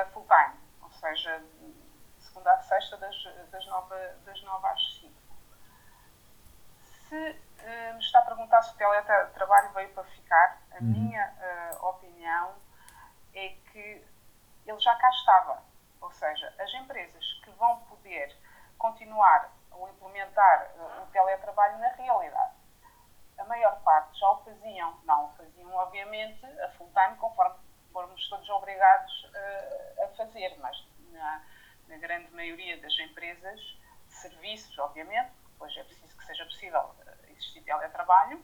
[0.00, 3.16] a full time, ou seja, de segunda a sexta, das,
[3.50, 5.22] das, nove, das nove às cinco.
[7.08, 7.40] Se
[7.94, 12.54] me está a perguntar se o teletrabalho veio para ficar, a minha eh, opinião
[13.34, 14.04] é que
[14.66, 15.62] ele já cá estava.
[16.00, 18.36] Ou seja, as empresas que vão poder
[18.78, 22.54] continuar ou implementar eh, o teletrabalho na realidade.
[23.38, 27.56] A maior parte já o faziam, não o faziam, obviamente, a full time, conforme
[27.92, 30.76] formos todos obrigados eh, a fazer, mas
[31.12, 31.42] na,
[31.88, 33.60] na grande maioria das empresas,
[34.08, 38.42] serviços, obviamente, depois é preciso que seja possível eh, existir teletrabalho,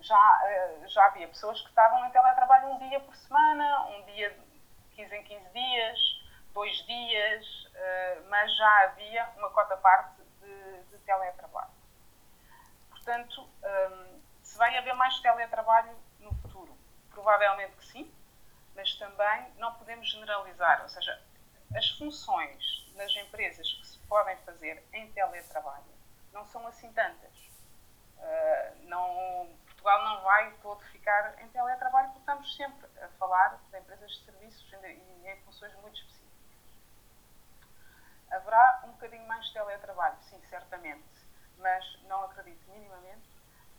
[0.00, 0.40] já,
[0.86, 4.36] já havia pessoas que estavam em teletrabalho um dia por semana, um dia
[4.96, 5.98] 15 em 15 dias,
[6.52, 11.70] dois dias, eh, mas já havia uma cota parte de, de teletrabalho.
[12.88, 16.76] Portanto, hum, se vai haver mais teletrabalho no futuro,
[17.10, 18.14] provavelmente que sim,
[18.74, 21.22] mas também não podemos generalizar, ou seja,
[21.74, 25.84] as funções nas empresas que se podem fazer em teletrabalho
[26.32, 27.36] não são assim tantas.
[28.18, 29.50] Uh, não,
[29.86, 34.24] Portugal não vai todo ficar em teletrabalho porque estamos sempre a falar de empresas de
[34.24, 36.26] serviços e em funções muito específicas.
[38.32, 41.06] Haverá um bocadinho mais de teletrabalho, sim, certamente,
[41.58, 43.28] mas não acredito minimamente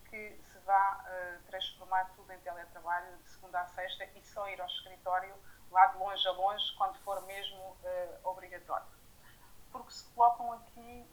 [0.09, 4.61] que se vá uh, transformar tudo em teletrabalho de segunda a sexta e só ir
[4.61, 5.35] ao escritório
[5.71, 8.87] lá de longe a longe quando for mesmo uh, obrigatório.
[9.73, 11.05] Porque se colocam aqui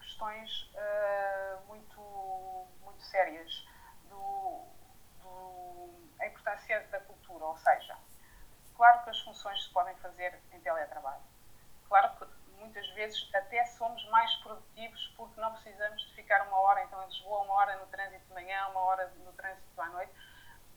[0.00, 2.00] questões uh, muito,
[2.80, 3.68] muito sérias
[4.08, 4.64] do,
[5.22, 5.90] do,
[6.20, 7.96] a importância da cultura, ou seja,
[8.76, 11.22] claro que as funções se podem fazer em teletrabalho.
[11.88, 12.26] Claro que
[12.58, 17.06] muitas vezes até somos mais produtivos porque não precisamos de ficar uma hora então em
[17.06, 20.12] Lisboa, uma hora no trânsito de manhã, uma hora no trânsito à noite.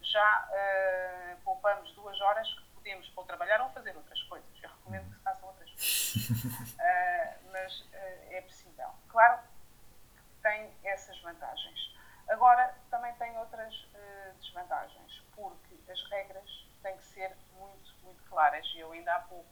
[0.02, 4.50] Já uh, poupamos duas horas que podemos ou trabalhar ou fazer outras coisas.
[4.64, 6.30] Eu recomendo que se façam outras coisas.
[6.30, 8.90] uh, mas uh, é possível.
[9.10, 9.42] Claro
[10.16, 11.92] que tem essas vantagens.
[12.32, 13.74] Agora, também tem outras
[14.40, 16.50] desvantagens, porque as regras
[16.82, 18.66] têm que ser muito, muito claras.
[18.74, 19.50] E eu ainda há pouco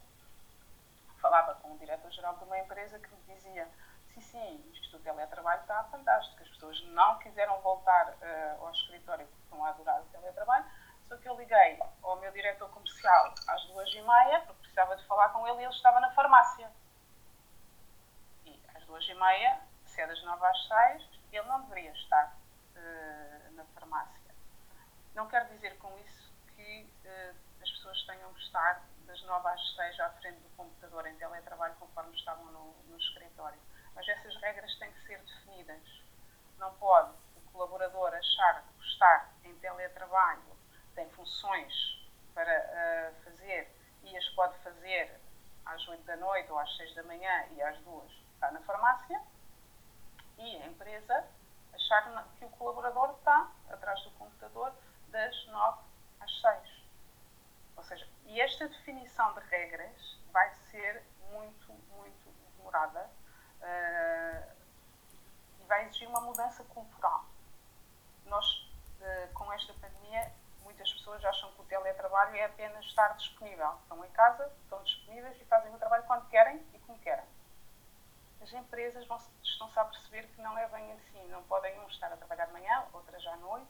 [1.21, 3.67] falava com o diretor-geral de uma empresa que me dizia
[4.07, 9.27] sim, sim, isto do teletrabalho está fantástico, as pessoas não quiseram voltar uh, ao escritório
[9.27, 10.65] porque estão a adorar o teletrabalho,
[11.03, 15.05] só que eu liguei ao meu diretor comercial às duas e meia, porque precisava de
[15.05, 16.71] falar com ele e ele estava na farmácia.
[18.45, 22.33] E às duas e meia, se é das nove às seis, ele não deveria estar
[22.79, 24.35] uh, na farmácia.
[25.13, 29.75] Não quero dizer com isso que uh, as pessoas tenham que estar das 9 às
[29.75, 33.59] 6 à frente do computador em teletrabalho conforme estavam no, no escritório.
[33.95, 35.81] mas essas regras têm que ser definidas.
[36.57, 40.57] Não pode o colaborador achar que estar em teletrabalho
[40.95, 41.73] tem funções
[42.33, 43.69] para ah, fazer
[44.03, 45.19] e as pode fazer
[45.65, 49.21] às 8 da noite ou às 6 da manhã e às 2 está na farmácia
[50.37, 51.25] e a empresa
[52.37, 54.71] que o colaborador está atrás do computador
[55.07, 55.81] das 9
[56.19, 56.83] às 6.
[57.77, 63.09] Ou seja, e esta definição de regras vai ser muito, muito demorada
[63.61, 64.55] eh,
[65.59, 67.25] e vai exigir uma mudança cultural.
[68.25, 68.45] Nós,
[69.01, 73.73] eh, com esta pandemia, muitas pessoas acham que o teletrabalho é apenas estar disponível.
[73.81, 77.25] Estão em casa, estão disponíveis e fazem o trabalho quando querem e como querem.
[78.41, 81.27] As empresas vão, estão-se a perceber que não é bem assim.
[81.27, 83.67] Não podem um estar a trabalhar de manhã, outras à noite,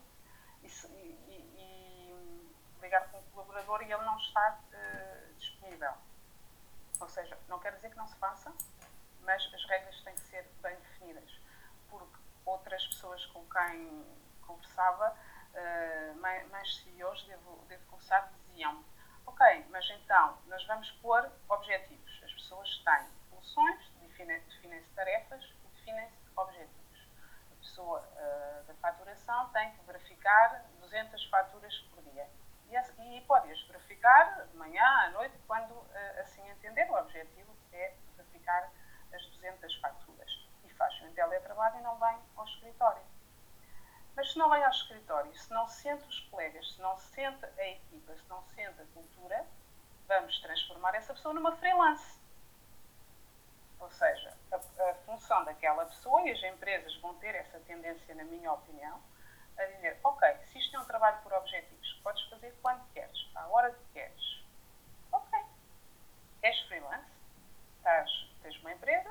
[0.62, 5.92] e, e- e- ligar com o colaborador e ele não estar eh, disponível.
[7.00, 8.52] Ou seja, não quer dizer que não se faça,
[9.22, 11.30] mas as regras têm que ser bem definidas.
[11.88, 14.06] Porque outras pessoas com quem
[14.46, 15.14] conversava,
[16.20, 18.82] mai- mais CEOs, devo, devo confessar, diziam:
[19.26, 22.20] Ok, mas então nós vamos pôr objetivos.
[22.24, 23.80] As pessoas têm funções,
[24.24, 27.08] definem-se tarefas e definem-se objetivos.
[27.52, 32.28] A pessoa eh, da faturação tem que verificar 200 faturas por dia.
[32.68, 36.90] E, e pode-as verificar de manhã, à noite, quando eh, assim entender.
[36.90, 38.70] O objetivo é verificar
[39.12, 40.48] as 200 faturas.
[40.64, 43.02] E faz-o em teletrabalho e não vem ao escritório.
[44.16, 47.68] Mas se não vem ao escritório, se não sente os colegas, se não sente a
[47.68, 49.46] equipa, se não sente a cultura,
[50.06, 52.19] vamos transformar essa pessoa numa freelance.
[53.80, 54.56] Ou seja, a,
[54.90, 59.00] a função daquela pessoa, e as empresas vão ter essa tendência, na minha opinião,
[59.58, 63.46] a dizer, ok, se isto é um trabalho por objetivos, podes fazer quando queres, à
[63.48, 64.44] hora que queres.
[65.12, 65.38] Ok.
[66.42, 67.10] És freelance,
[67.76, 68.10] estás,
[68.42, 69.10] tens uma empresa,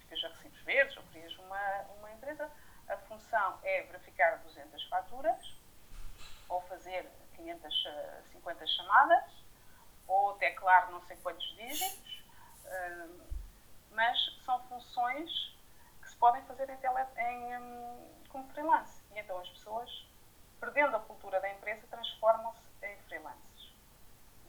[0.00, 2.50] ficas a recibos verdes ou crias uma, uma empresa,
[2.88, 5.54] a função é verificar 200 faturas,
[6.48, 9.32] ou fazer 550 chamadas,
[10.06, 12.24] ou teclar não sei quantos dígitos,
[12.64, 13.37] hum,
[13.98, 15.28] mas são funções
[16.00, 19.02] que se podem fazer em, tele, em, hum, como freelance.
[19.10, 19.90] E então as pessoas,
[20.60, 23.74] perdendo a cultura da empresa, transformam-se em freelances.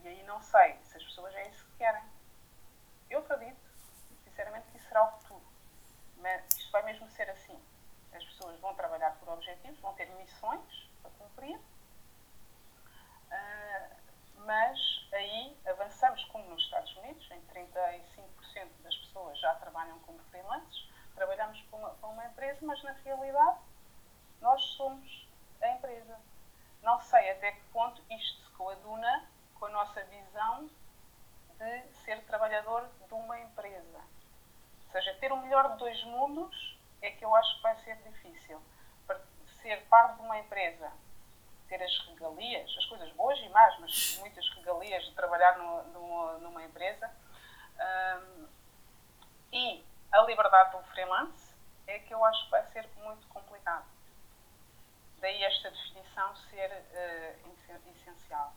[0.04, 2.04] E aí não sei se as pessoas é isso que querem.
[3.10, 3.60] Eu acredito,
[4.24, 5.48] sinceramente, que isso será o futuro.
[6.18, 7.60] Mas isto vai mesmo ser assim.
[8.14, 11.60] As pessoas vão trabalhar por objetivos, vão ter missões para cumprir,
[13.32, 13.90] ah,
[14.46, 14.80] mas
[15.14, 21.62] aí avançamos como nos Estados Unidos, em 35% das pessoas já trabalham como freelancers, trabalhamos
[21.64, 23.60] para uma, uma empresa, mas na realidade
[24.42, 25.28] nós somos
[25.62, 26.20] a empresa.
[26.82, 30.70] Não sei até que ponto isto se coaduna com a nossa visão
[31.58, 33.98] de ser trabalhador de uma empresa.
[34.86, 37.96] Ou seja, ter o melhor de dois mundos é que eu acho que vai ser
[37.98, 38.62] difícil.
[39.62, 40.90] Ser parte de uma empresa,
[41.70, 46.34] ter as regalias, as coisas boas e más, mas muitas regalias de trabalhar no- numa,
[46.40, 47.10] numa empresa,
[47.80, 48.48] hum,
[49.54, 51.56] e a liberdade do freelance,
[51.88, 53.86] é que eu acho que vai ser muito complicado.
[55.20, 56.72] Daí esta definição ser
[57.54, 58.54] essen- essencial.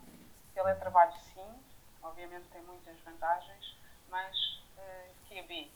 [0.54, 1.64] Teletrabalho, sim,
[2.02, 3.76] obviamente tem muitas vantagens,
[4.08, 5.70] mas eh, QB.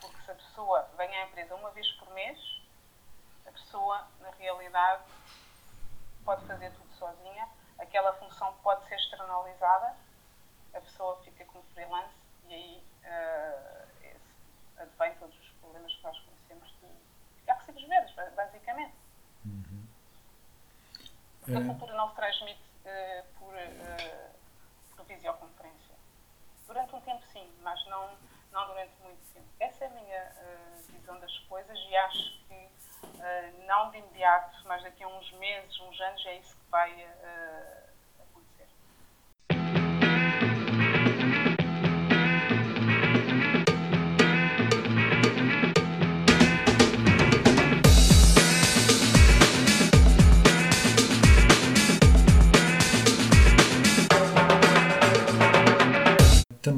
[0.00, 2.38] Porque se a pessoa vem à empresa uma vez por mês,
[3.46, 5.02] a pessoa, na realidade,
[6.28, 9.96] pode fazer tudo sozinha, aquela função pode ser externalizada,
[10.74, 12.12] a pessoa fica como freelance
[12.48, 12.84] e aí
[14.02, 18.94] esse- advém todos os problemas que nós conhecemos de ficar recibos verdes, ba- basicamente.
[21.40, 24.30] Porque a Eh, cultura não se transmite eh, por, eh,
[24.94, 25.94] por videoconferência.
[26.66, 28.10] Durante um tempo, sim, mas não,
[28.52, 29.46] não durante muito tempo.
[29.60, 32.68] Essa é a minha eh, visão das coisas e acho que
[33.66, 36.90] não de imediato, mas daqui a uns meses, uns anos, é isso que vai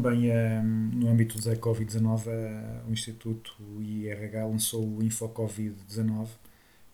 [0.02, 6.26] Também eh, no âmbito da Covid-19, eh, o Instituto IRH lançou o InfoCovid-19.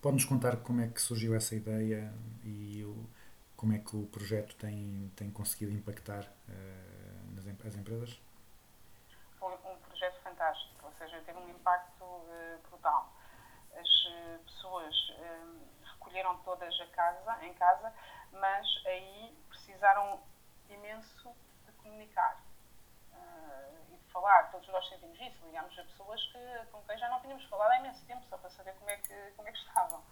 [0.03, 2.13] Pode-nos contar como é que surgiu essa ideia
[2.45, 2.85] e
[3.57, 8.21] como é que o projeto tem, tem conseguido impactar eh, as empresas?
[9.39, 12.05] Foi um projeto fantástico, ou seja, teve um impacto
[12.69, 13.13] brutal.
[13.73, 14.95] As pessoas
[15.93, 17.93] recolheram todas a casa, em casa,
[18.33, 20.21] mas aí precisaram
[20.69, 21.31] imenso
[21.67, 22.45] de comunicar.
[23.17, 27.09] Ah, e de falar, todos nós sentimos isso, ligámos a pessoas que, com quem já
[27.09, 29.59] não tínhamos falado há imenso tempo, só para saber como é que, como é que
[29.59, 30.05] estavam.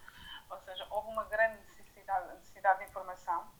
[0.49, 3.51] Ou seja, houve uma grande necessidade, necessidade de informação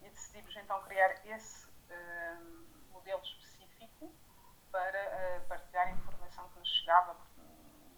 [0.00, 2.36] e decidimos então criar esse eh,
[2.90, 4.14] modelo específico
[4.70, 7.16] para eh, partilhar informação que nos chegava,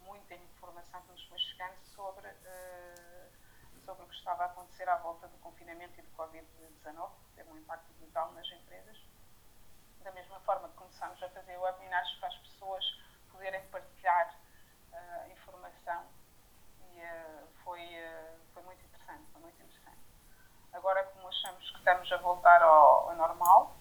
[0.03, 3.29] muita informação que nos foi chegando sobre, eh,
[3.85, 7.49] sobre o que estava a acontecer à volta do confinamento e do Covid-19, que teve
[7.51, 9.14] um impacto brutal nas empresas.
[10.05, 12.85] Da mesma forma que começámos a fazer webinars para as pessoas
[13.31, 14.35] poderem partilhar
[14.93, 16.03] eh, informação
[16.79, 19.97] e eh, foi, eh, foi muito interessante, foi muito interessante.
[20.73, 23.75] Agora, como achamos que estamos a voltar ao, ao normal,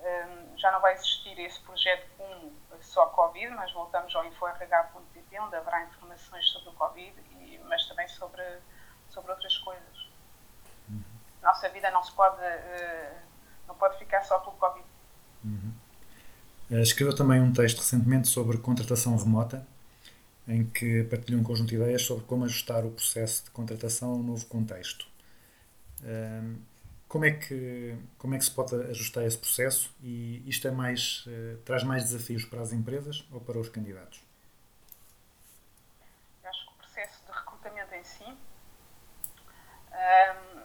[0.00, 2.52] hum, já não vai existir esse projeto como
[2.82, 8.06] só Covid, mas voltamos ao infoRH.pt, onde haverá informações sobre o Covid, e, mas também
[8.08, 8.60] sobre,
[9.08, 10.10] sobre outras coisas.
[11.40, 12.42] Nossa vida não se pode,
[13.66, 14.93] não pode ficar só pelo Covid.
[16.70, 19.66] Eh, Escreveu também um texto recentemente sobre contratação remota,
[20.48, 24.14] em que partilhou um conjunto de ideias sobre como ajustar o processo de contratação a
[24.16, 25.06] um novo contexto.
[26.04, 26.56] Ehm,
[27.08, 31.24] Como é que, como é que se pode ajustar esse processo e isto é mais,
[31.28, 34.20] eh, traz mais desafios para as empresas ou para os candidatos?
[36.44, 38.24] Acho que o processo de recrutamento em si
[39.92, 40.62] hum,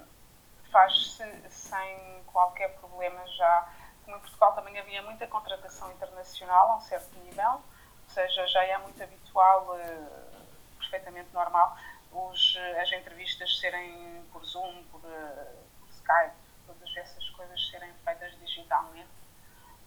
[0.71, 3.69] faz-se sem qualquer problema já.
[4.09, 8.63] Como em Portugal também havia muita contratação internacional a um certo nível, ou seja, já
[8.63, 10.41] é muito habitual, eh,
[10.79, 11.77] perfeitamente normal,
[12.11, 16.35] os, eh, as entrevistas serem por Zoom, por, eh, por Skype,
[16.65, 19.09] todas essas coisas serem feitas digitalmente.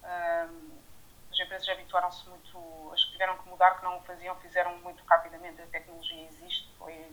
[0.03, 5.03] As empresas habituaram-se muito, as que tiveram que mudar, que não o faziam, fizeram muito
[5.03, 5.61] rapidamente.
[5.61, 7.11] A tecnologia existe, foi,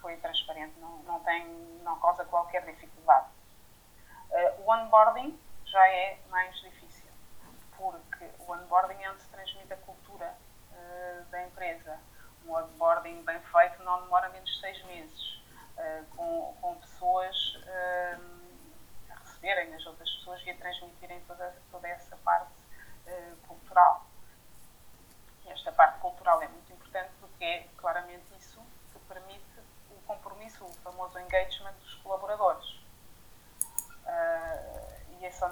[0.00, 1.44] foi transparente, não, não, tem,
[1.82, 3.26] não causa qualquer dificuldade.
[4.30, 5.36] Eh, o onboarding
[5.72, 7.10] já é mais difícil,
[7.78, 10.36] porque o onboarding é onde se transmite a cultura
[10.74, 11.98] eh, da empresa.
[12.44, 15.42] Um onboarding bem feito não demora menos de seis meses,
[15.78, 17.34] eh, com, com pessoas
[17.66, 18.18] eh,
[19.10, 22.52] a receberem as outras pessoas e a transmitirem toda, toda essa parte
[23.06, 24.04] eh, cultural.
[25.46, 28.60] E esta parte cultural é muito importante porque é claramente isso
[28.92, 29.58] que permite
[29.90, 32.78] o compromisso, o famoso engagement dos colaboradores.
[34.04, 34.82] Ah,
[35.22, 35.44] e esse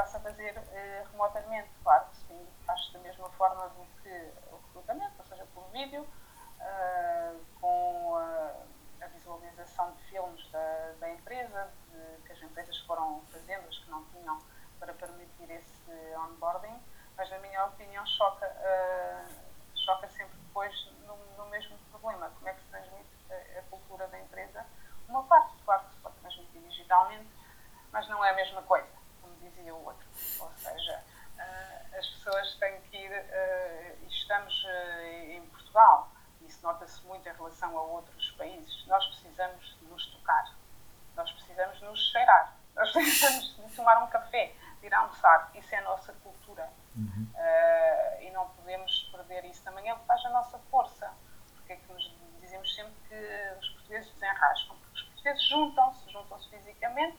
[0.00, 4.56] está-se a fazer eh, remotamente, claro que sim, faz-se da mesma forma do que o
[4.56, 6.06] recrutamento, ou seja, por vídeo,
[6.60, 13.22] ah, com a, a visualização de filmes da, da empresa, de- que as empresas foram
[13.30, 14.40] fazendo, as que não tinham,
[14.78, 16.82] para permitir esse onboarding,
[17.16, 19.26] mas na minha opinião choca, ah,
[19.76, 20.74] choca sempre depois
[21.06, 24.64] no, no mesmo problema, como é que se transmite a, a cultura da empresa.
[25.06, 27.28] Uma parte, claro que se pode transmitir digitalmente,
[27.92, 28.88] mas não é a mesma coisa,
[29.20, 30.06] como dizia o outro.
[30.40, 31.02] Ou seja,
[31.38, 36.08] ah, as pessoas têm que ir, ah, e estamos ah, em Portugal,
[36.40, 40.54] e isso nota-se muito em relação a outros países, nós precisamos de nos tocar,
[41.16, 45.74] nós precisamos de nos cheirar, nós precisamos de tomar um café, de ir almoçar, isso
[45.74, 46.70] é a nossa cultura.
[47.36, 51.12] Ah, e não podemos perder isso também, é o que faz a nossa força.
[51.56, 54.76] Porque é que nos dizemos sempre que os portugueses desenrascam?
[54.76, 57.18] Porque os portugueses juntam-se, juntam-se fisicamente,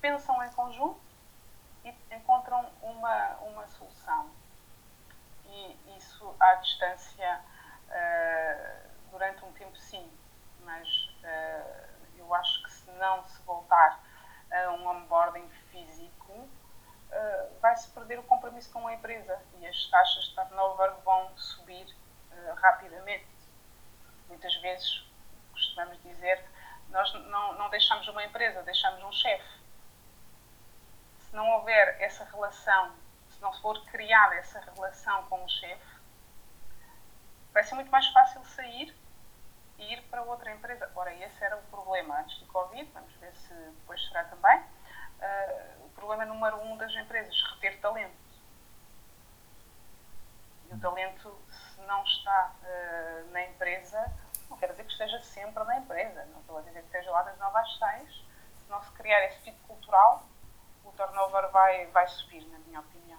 [0.00, 1.00] pensam em conjunto
[1.84, 4.30] e encontram uma, uma solução.
[5.46, 7.40] E isso à distância,
[7.90, 10.10] ah, durante um tempo, sim,
[10.60, 10.88] mas
[11.24, 14.00] ah, eu acho que se não se voltar
[14.50, 20.24] a um onboarding físico, uh, vai-se perder o compromisso com a empresa e as taxas
[20.24, 21.86] de turnover vão subir
[22.32, 23.26] uh, rapidamente.
[24.26, 25.04] Muitas vezes
[25.52, 26.44] costumamos dizer
[26.90, 29.58] nós não, não deixamos uma empresa, deixamos um chefe.
[31.20, 32.94] Se não houver essa relação,
[33.28, 35.98] se não for criada essa relação com o chefe,
[37.52, 38.94] vai ser muito mais fácil sair
[39.78, 40.90] e ir para outra empresa.
[40.94, 44.58] Ora, esse era o problema antes do Covid, vamos ver se depois será também.
[45.20, 48.16] Uh, o problema número um das empresas, reter talento.
[50.70, 54.10] E o talento, se não está uh, na empresa,
[54.58, 56.26] quer dizer que esteja sempre na empresa.
[56.32, 58.10] Não estou a dizer que esteja lá das 9 às 6.
[58.64, 60.26] Se não se criar esse fit cultural,
[60.84, 63.18] o turnover vai, vai subir, na minha opinião.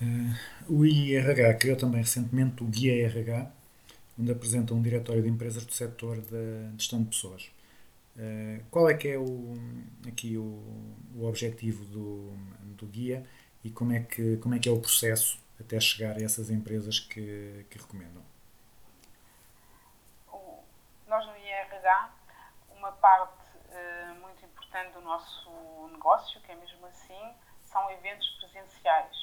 [0.00, 0.34] Eh,
[0.68, 3.50] O IRH criou também recentemente o Guia RH,
[4.18, 7.50] onde apresenta um diretório de empresas do setor da gestão de pessoas.
[8.16, 9.54] Eh, Qual é que é o,
[10.06, 10.62] aqui o,
[11.16, 12.32] o objetivo do,
[12.76, 13.24] do guia
[13.64, 17.00] e como é, que, como é que é o processo até chegar a essas empresas
[17.00, 18.22] que, que recomendam?
[21.08, 22.10] Nós no IRH,
[22.70, 23.32] uma parte
[23.70, 27.34] eh, muito importante do nosso negócio, que é mesmo assim,
[27.64, 29.16] são eventos presenciais.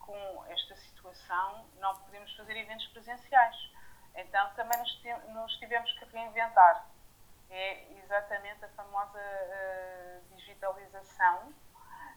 [0.00, 3.56] Com esta situação, não podemos fazer eventos presenciais.
[4.14, 5.02] Então, também nos,
[5.34, 6.86] nos tivemos que reinventar.
[7.50, 11.52] É exatamente a famosa eh, digitalização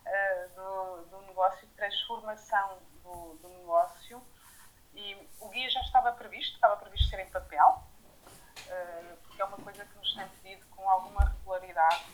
[0.06, 4.22] eh, do, do negócio, transformação do, do negócio.
[4.94, 7.84] E o guia já estava previsto, estava previsto ser em papel,
[8.68, 12.06] eh, porque é uma coisa que nos tem pedido com alguma regularidade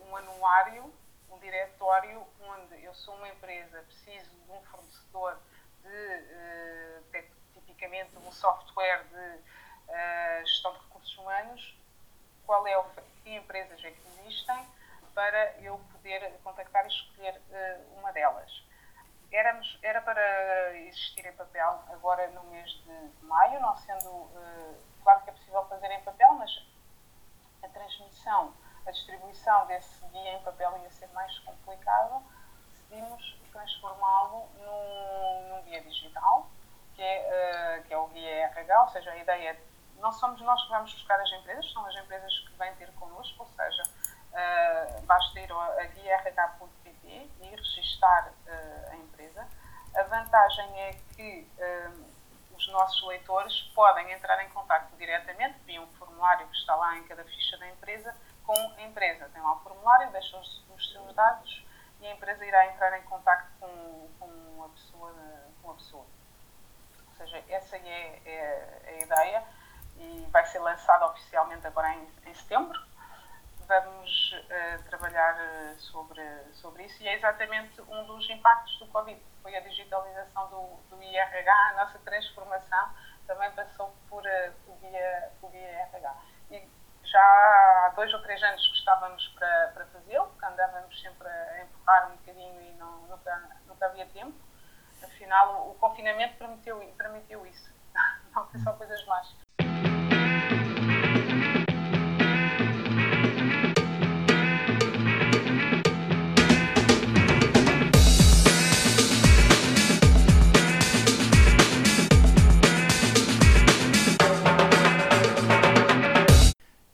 [0.00, 0.92] um, anuário,
[1.30, 5.38] um diretório onde eu sou uma empresa, preciso de um fornecedor
[5.82, 9.40] de, eh, te- tipicamente, um software de
[9.88, 11.76] eh, gestão de recursos humanos,
[12.46, 12.84] qual é o,
[13.22, 14.66] que empresas é que existem
[15.14, 18.50] para eu poder contactar e escolher eh, uma delas.
[19.32, 24.74] Éramos, era para existir em papel agora no mês de maio, não sendo, eh,
[25.04, 26.50] claro que é possível fazer em papel, mas
[27.62, 28.52] a transmissão,
[28.86, 32.20] a distribuição desse guia em papel ia ser mais complicada,
[32.72, 36.48] decidimos transformá-lo num, num guia digital,
[36.94, 39.70] que é, eh, que é o guia RH, ou seja, a ideia é
[40.00, 43.42] não somos nós que vamos buscar as empresas, são as empresas que vêm ter connosco,
[43.42, 43.82] ou seja,
[44.32, 44.69] eh,
[45.10, 49.44] basta ir a, guiarh.pt e registar eh, a empresa.
[49.96, 51.90] A vantagem é que eh,
[52.54, 57.02] os nossos leitores podem entrar em contato diretamente via um formulário que está lá em
[57.08, 58.14] cada ficha da empresa
[58.46, 59.28] com a empresa.
[59.32, 61.66] Tem lá o formulário, deixa os, os seus dados
[62.00, 65.12] e a empresa irá entrar em contato com, com, a, pessoa,
[65.60, 66.06] com a pessoa.
[67.08, 69.44] Ou seja, essa é, é a ideia
[69.96, 72.80] e vai ser lançado oficialmente agora em, em setembro.
[73.70, 76.20] Vamos eh, trabalhar eh, sobre,
[76.54, 79.22] sobre isso e é exatamente um dos impactos do Covid.
[79.44, 82.90] Foi a digitalização do, do IRH, a nossa transformação
[83.28, 84.24] também passou por,
[84.66, 86.16] por, via, via IRH.
[86.50, 86.68] E
[87.04, 91.62] já há dois ou três anos que estávamos para, para fazê-lo, porque andávamos sempre a
[91.62, 94.34] empurrar um bocadinho e não, nunca, nunca havia tempo.
[95.00, 97.72] Afinal, o, confinamento permitiu, permitiu isso.
[98.34, 99.32] Não só coisas más.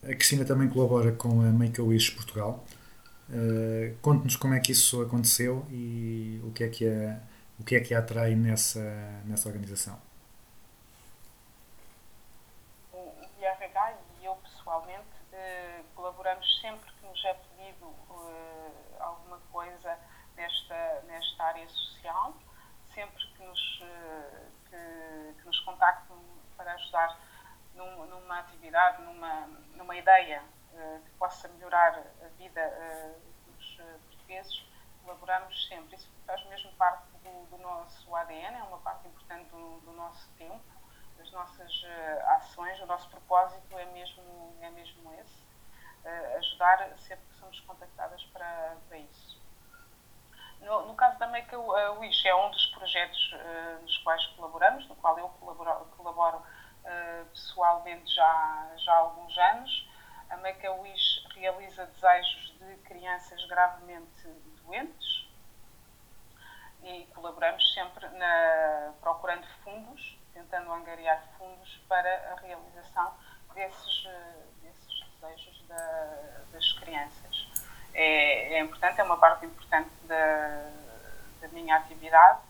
[0.08, 2.64] A Cristina também colabora com a Make-A-Wish Portugal.
[3.28, 7.20] Uh, Conte-nos como é que isso aconteceu e o que é que a,
[7.58, 8.80] o que é que a atrai nessa,
[9.24, 9.98] nessa organização.
[12.92, 19.98] o IRH e eu pessoalmente eh, colaboramos sempre que nos é pedido eh, alguma coisa
[20.36, 22.32] nesta, nesta área social,
[22.94, 23.82] sempre que nos,
[24.70, 26.16] que, que nos contactam
[26.56, 27.18] para ajudar
[27.76, 30.42] num- numa atividade, numa, numa ideia
[30.74, 33.14] eh, que possa melhorar a vida eh,
[33.46, 34.64] dos eh, portugueses,
[35.04, 35.96] colaboramos sempre.
[35.96, 40.28] Isso faz mesmo parte do, do nosso ADN, é uma parte importante do, do nosso
[40.38, 40.64] tempo
[41.18, 41.72] as nossas
[42.36, 45.42] ações, o nosso propósito é mesmo, é mesmo esse,
[46.36, 49.40] ajudar sempre que somos contactadas para, para isso.
[50.60, 54.86] No, no caso da Make a Wish, é um dos projetos eh, nos quais colaboramos,
[54.88, 56.42] no qual eu colaboro, colaboro
[57.32, 59.88] pessoalmente já, já há alguns anos.
[60.30, 64.28] A Make a Wish realiza desejos de crianças gravemente
[64.64, 65.26] doentes,
[66.82, 73.12] e colaboramos sempre na, procurando fundos, tentando angariar fundos para a realização
[73.54, 77.48] desses, eh, desses desejos da, das crianças.
[77.92, 80.70] É, é importante, é uma parte importante da,
[81.40, 82.40] da minha atividade,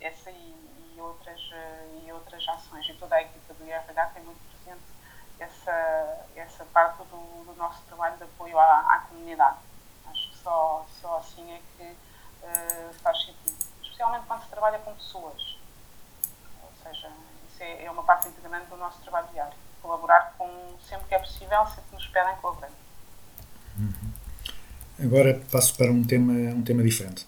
[0.00, 0.63] essa e,
[0.94, 2.88] e outras, eh, e outras ações.
[2.88, 4.82] E toda a equipa do IRH tem muito presente
[5.38, 9.58] essa, essa parte do, do nosso trabalho de apoio à, à comunidade.
[10.06, 11.96] Acho que só, só assim é que
[12.42, 13.64] eh, faz sentido.
[13.82, 15.56] Especialmente quando se trabalha com pessoas.
[16.62, 17.10] Ou seja,
[17.48, 19.56] isso é, é uma parte integrante do nosso trabalho diário.
[19.80, 22.76] Colaborar com, sempre que é possível, sempre que nos pedem, colaboramos.
[24.98, 27.26] Agora passo para um tema, um tema diferente.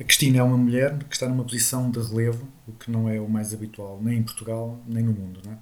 [0.00, 3.20] A Cristina é uma mulher que está numa posição de relevo, o que não é
[3.20, 5.40] o mais habitual nem em Portugal nem no mundo.
[5.44, 5.58] Não é?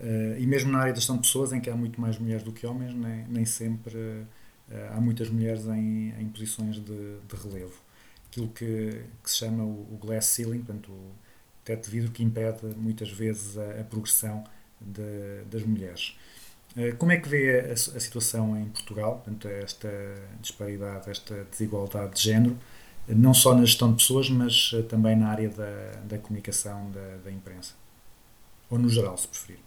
[0.00, 2.42] Eh, e mesmo na área da gestão de pessoas, em que há muito mais mulheres
[2.42, 4.24] do que homens, nem, nem sempre
[4.70, 7.74] eh, há muitas mulheres em, em posições de, de relevo.
[8.30, 11.12] Aquilo que, que se chama o, o glass ceiling, portanto, o
[11.64, 14.44] teto de vidro que impede muitas vezes a, a progressão
[14.80, 16.16] de- das mulheres.
[16.76, 19.90] Eh, Como é que vê a, a situação em Portugal, portanto, esta
[20.40, 22.56] disparidade, esta desigualdade de género,
[23.08, 27.16] não só na gestão de pessoas, mas eh, também na área da, da comunicação da,
[27.24, 27.74] da imprensa?
[28.70, 29.60] Ou no geral, se preferir.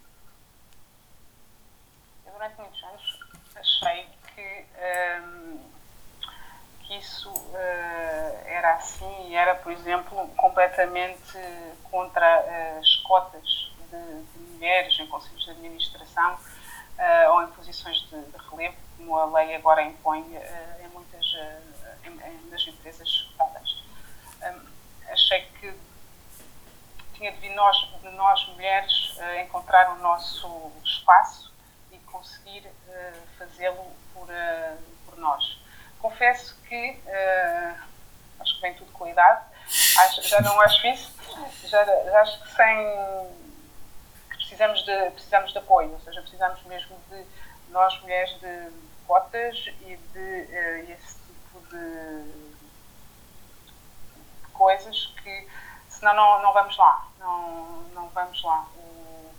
[2.25, 3.19] Eu durante muitos anos
[3.55, 4.65] achei que,
[5.21, 5.59] hum,
[6.81, 11.37] que isso eh, era assim e era, por exemplo, completamente
[11.91, 16.37] contra eh, as cotas de, de mulheres em conselhos de administração
[16.97, 21.25] eh, ou em posições de, de relevo, como a lei agora impõe eh, em muitas
[22.51, 23.83] das empresas cotadas.
[24.43, 24.65] Hum,
[25.09, 25.73] achei que
[27.13, 31.51] tinha de vir nós, de nós mulheres eh, encontrar o nosso espaço
[31.91, 35.57] e conseguir eh, fazê-lo por, eh, por nós.
[35.99, 36.99] Confesso que
[38.39, 39.41] acho que vem tudo com a idade,
[39.99, 41.11] acho- já não acho isso,
[41.67, 43.35] já, já acho que sem
[44.29, 47.25] que precisamos de, precisamos de apoio, ou seja, precisamos mesmo de
[47.69, 48.71] nós mulheres de
[49.07, 50.45] cotas e de
[51.24, 51.24] tipo
[51.75, 52.45] de
[54.53, 55.47] coisas que
[55.89, 58.65] senão não, não vamos lá, não, não vamos lá.
[58.75, 59.33] O,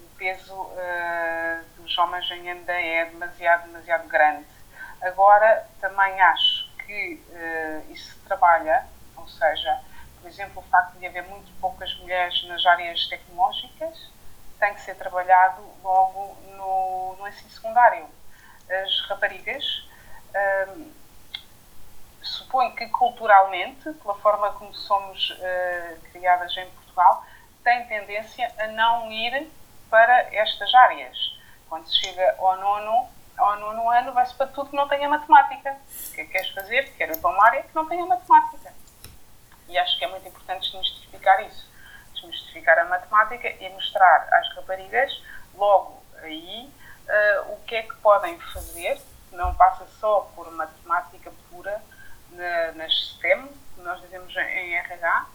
[0.00, 4.46] o peso eh, dos homens ainda é demasiado, demasiado grande.
[5.00, 8.86] Agora, também acho que eh, isso se trabalha,
[9.16, 9.80] ou seja,
[10.20, 14.10] por exemplo, o facto de haver muito poucas mulheres nas áreas tecnológicas
[14.58, 18.06] tem que ser trabalhado logo no, no ensino secundário.
[18.68, 19.86] As raparigas
[20.68, 20.90] hum,
[22.26, 27.24] suponho que culturalmente, pela forma como somos eh, criadas em Portugal,
[27.62, 29.50] têm tendência a não ir
[29.90, 31.16] para estas áreas.
[31.68, 35.76] Quando se chega ao nono, ao nono ano, vai-se para tudo que não tenha matemática.
[36.08, 36.92] O que é que queres fazer?
[36.96, 38.72] Quero ir para uma área que não tenha matemática.
[39.68, 41.68] E acho que é muito importante desmistificar isso.
[42.14, 45.22] Desmistificar a matemática e mostrar às raparigas,
[45.54, 46.70] logo aí,
[47.08, 49.00] eh, o que é que podem fazer.
[49.32, 51.82] Não passa só por matemática pura
[52.36, 55.26] na, nas STEM, nós dizemos em RH,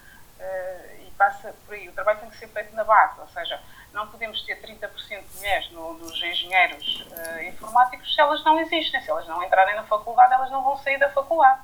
[0.42, 1.88] eh, e passa por aí.
[1.88, 3.62] O trabalho tem que ser feito na base, ou seja,
[3.94, 4.90] não podemos ter 30%
[5.22, 9.02] de mulheres no, nos engenheiros eh, informáticos se elas não existem.
[9.02, 11.62] Se elas não entrarem na faculdade, elas não vão sair da faculdade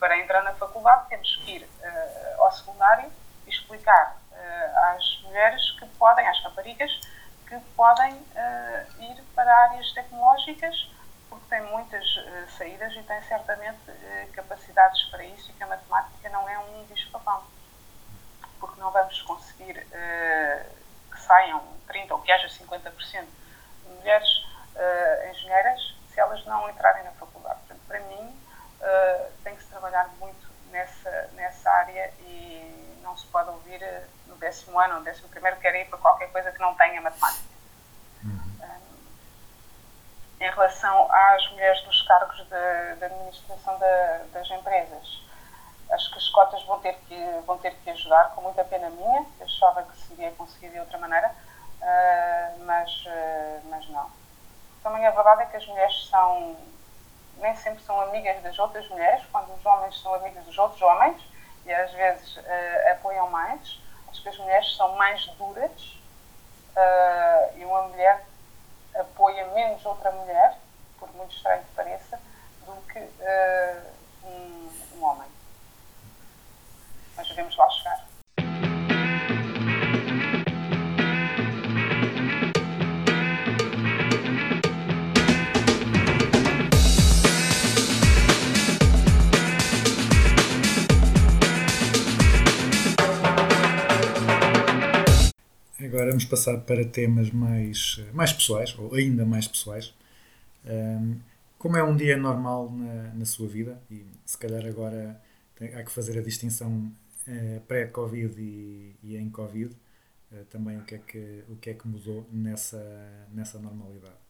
[0.00, 3.12] para entrar na faculdade temos que ir eh, ao secundário
[3.46, 4.16] e explicar
[4.94, 6.90] às mulheres que podem, às raparigas,
[7.46, 8.14] que podem
[9.00, 10.90] ir para áreas tecnológicas
[11.50, 16.28] têm muitas eh, saídas e têm certamente eh, capacidades para isso e que a matemática
[16.30, 17.44] não é um bicho-papão.
[18.58, 20.66] Porque não vamos conseguir eh,
[21.10, 23.24] que saiam 30% ou que haja 50%
[23.84, 24.40] de mulheres
[25.28, 27.58] engenheiras se elas não entrarem na faculdade.
[27.66, 28.40] Portanto, para mim,
[28.80, 34.06] Uh, tem que se trabalhar muito nessa, nessa área e não se pode ouvir uh,
[34.26, 36.98] no décimo ano ou no décimo primeiro querer ir para qualquer coisa que não tenha
[37.02, 37.49] matemática.
[40.40, 45.22] Em relação às mulheres dos cargos de, de administração da, das empresas,
[45.90, 49.26] acho que as cotas vão ter que, vão ter que ajudar, com muita pena minha,
[49.38, 53.04] eu achava que se iria conseguir de outra maneira, uh, mas,
[53.64, 54.10] mas não.
[54.82, 56.56] Também a verdade é que as mulheres são
[57.40, 61.20] nem sempre são amigas das outras mulheres, quando os homens são amigos dos outros homens
[61.64, 63.80] e às vezes uh, apoiam mais.
[64.08, 65.98] Acho que as mulheres são mais duras
[66.76, 68.24] uh, e uma mulher
[68.94, 70.58] apoia menos outra mulher,
[70.98, 72.20] por muito estranho que pareça,
[72.66, 73.92] do que uh,
[74.24, 75.28] um, um homem.
[77.16, 78.09] Mas devemos lá chegar.
[95.82, 99.94] Agora vamos passar para temas mais, mais pessoais, ou ainda mais pessoais.
[100.66, 101.18] Um,
[101.58, 105.18] como é um dia normal na, na sua vida, e se calhar agora
[105.56, 106.92] tem, há que fazer a distinção
[107.26, 109.74] uh, pré-Covid e, e, em Covid,
[110.32, 114.20] uh, também o que, é que, o que é que mudou nessa, nessa normalidade?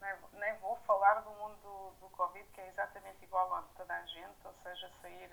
[0.00, 4.06] Nem, vou falar do mundo do, do Covid, que é exatamente igual a toda a
[4.06, 5.28] gente, ou seja, sair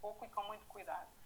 [0.00, 1.21] pouco e com muito cuidado.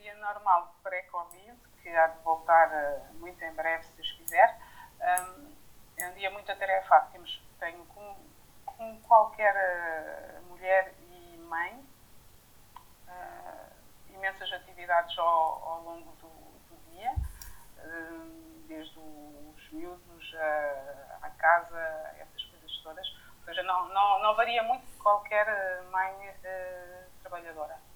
[0.00, 4.58] Dia normal pré-Covid, que há de voltar uh, muito em breve, se Deus quiser.
[4.98, 7.12] É um dia muito atarefado.
[7.12, 7.84] Temos, tenho,
[8.64, 11.84] como, qualquer uh, mulher e mãe,
[14.08, 17.14] imensas atividades ao, ao longo do, do dia,
[18.68, 20.34] desde os miúdos
[21.20, 23.06] à, casa, essas coisas todas.
[23.38, 26.34] Ou seja, não, não, não varia muito qualquer mãe
[27.22, 27.89] trabalhadora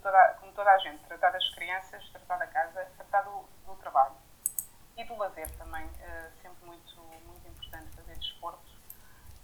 [0.00, 4.14] toda, como toda a gente, tratar das crianças, tratar da casa, tratar do, do trabalho
[4.96, 8.70] e do lazer também, uh, sempre muito, muito importante fazer desporto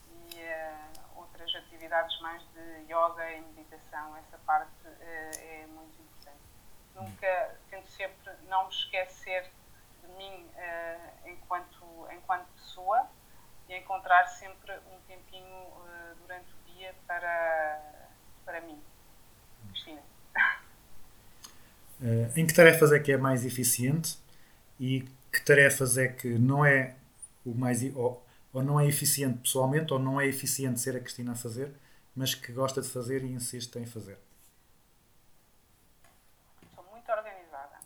[0.09, 6.43] e uh, outras atividades mais de yoga e meditação, essa parte uh, é muito importante.
[6.95, 9.51] Nunca, tento sempre não me esquecer
[10.03, 10.51] de mim
[11.27, 13.07] enquanto, enquanto pessoa
[13.69, 15.73] e encontrar sempre um tempinho
[16.21, 18.09] durante o dia para,
[18.47, 18.83] para mim.
[19.69, 20.16] Cristina.
[22.03, 24.19] Eh, em que tarefas é que é mais eficiente
[24.79, 26.95] e que tarefas é que não é
[27.45, 31.33] o mais ou, ou não é eficiente pessoalmente ou não é eficiente ser a Cristina
[31.33, 31.75] a fazer,
[32.15, 34.19] mas que gosta de fazer e insiste em fazer.
[36.75, 37.77] Sou muito organizada,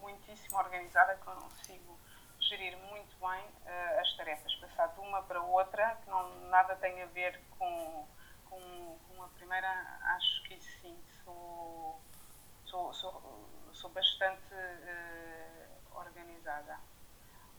[0.00, 1.98] muitíssimo organizada, consigo
[2.40, 7.02] gerir muito bem eh, as tarefas, passar de uma para outra, que não nada tem
[7.02, 8.06] a ver com,
[8.48, 9.68] com, com a primeira,
[10.16, 12.00] acho que sim, sou,
[12.64, 16.78] sou, sou, sou bastante eh, organizada.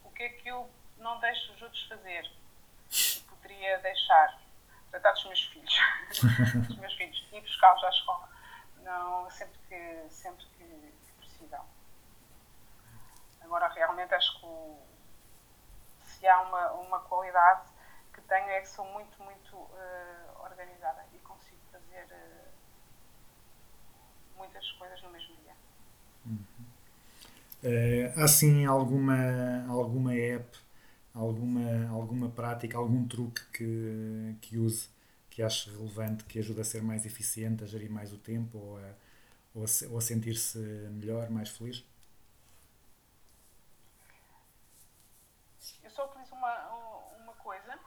[0.03, 2.31] O que é que eu não deixo os outros fazer?
[3.27, 4.39] Poderia deixar?
[4.91, 5.73] Tratar dos meus filhos.
[6.67, 7.27] dos meus filhos.
[7.31, 8.29] Ir buscá-los à escola.
[8.77, 11.65] Não, sempre que, sempre que, que precisam.
[13.41, 14.81] Agora, realmente, acho que o-
[16.05, 17.67] se há uma, uma qualidade
[18.28, 22.51] tenho é que sou muito, muito eh, organizada e consigo fazer eh,
[24.36, 25.55] muitas coisas no mesmo dia.
[27.63, 29.15] Eh, há sim alguma,
[29.67, 30.57] alguma app,
[31.13, 34.89] alguma, alguma prática, algum truque que, que use,
[35.30, 38.78] que ache relevante, que ajude a ser mais eficiente, a gerir mais o tempo ou
[38.78, 38.93] a,
[39.55, 41.84] ou a, ou a sentir-se melhor, mais feliz?
[45.84, 46.69] Eu só utilizo uma,
[47.23, 47.80] uma coisa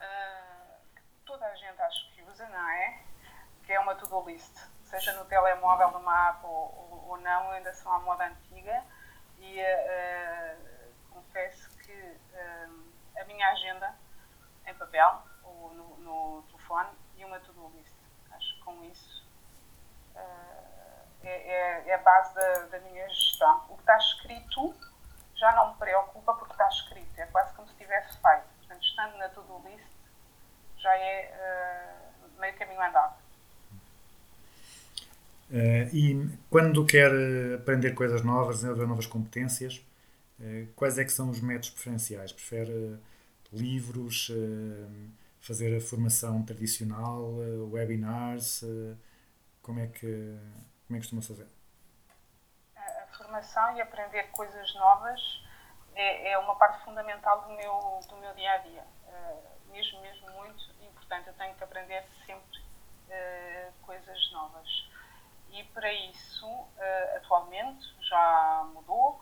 [0.00, 3.00] ah, que toda a gente acho que usa, não é?
[3.64, 4.56] Que é uma to-do list.
[4.84, 8.84] Seja no telemóvel, numa app ou, ou, não, ainda são à moda antiga.
[9.38, 10.56] E ah,
[11.10, 12.68] confesso que ah,
[13.20, 13.94] a minha agenda
[14.66, 17.94] em papel ou no, no telefone e uma to-do list.
[18.32, 19.24] Acho que com isso
[20.16, 23.66] ah, é, é, a base da, da minha gestão.
[23.68, 24.74] O que está escrito
[25.36, 28.44] já não me preocupa porque está escrito, é quase como se tivesse feito.
[28.58, 29.90] Portanto, estando na to-do list,
[30.76, 32.09] já é
[32.40, 33.20] meio caminho andado.
[35.52, 37.10] Eh, e quando quer
[37.54, 39.84] aprender coisas novas, desenvolver novas competências,
[40.40, 42.32] eh, quais é que são os métodos preferenciais?
[42.32, 42.98] Prefere eh,
[43.52, 44.30] livros,
[45.40, 47.34] fazer a formação tradicional,
[47.72, 48.64] webinars?
[49.62, 50.38] como é que
[50.86, 51.46] como é que costuma fazer?
[52.76, 55.20] A, formação e aprender coisas novas
[55.94, 58.84] é, é uma parte fundamental do meu, do meu dia a dia.
[59.72, 60.72] Mesmo, mesmo muito
[61.10, 61.28] importante.
[61.28, 62.64] Eu tenho que aprender sempre
[63.08, 64.68] eh, coisas novas.
[65.50, 69.20] E para isso, eh, atualmente, já mudou,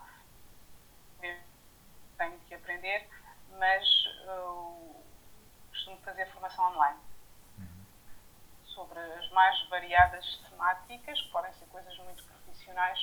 [2.17, 3.09] tenho que aprender,
[3.57, 3.83] mas
[4.25, 5.03] eu
[5.69, 6.99] costumo fazer formação online
[8.65, 12.99] sobre as mais variadas temáticas, que podem ser coisas muito profissionais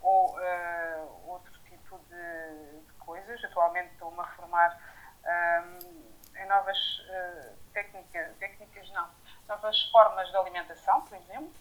[0.00, 3.42] ou eh, outro tipo de, de coisas.
[3.44, 4.80] Atualmente estou-me a formar
[5.24, 6.76] ahm, em novas
[7.08, 9.08] eh, técnicas, técnicas não,
[9.48, 11.52] novas formas de alimentação, por exemplo,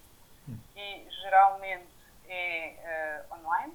[0.75, 1.87] e geralmente
[2.27, 3.73] é eh, online.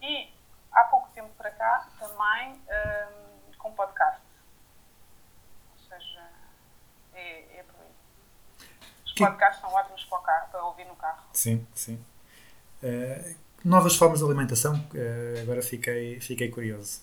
[0.00, 0.32] E
[0.72, 4.20] há pouco tempo para cá também ahm, com podcast.
[5.72, 6.28] Ou seja,
[7.14, 8.66] é, é por aí.
[9.04, 11.22] Os Que- podcasts são ótimos para, carro, para ouvir no carro.
[11.32, 12.04] Sim, sim.
[12.82, 14.74] Eh, novas formas de alimentação?
[14.94, 17.02] Eh, agora fiquei, fiquei curioso.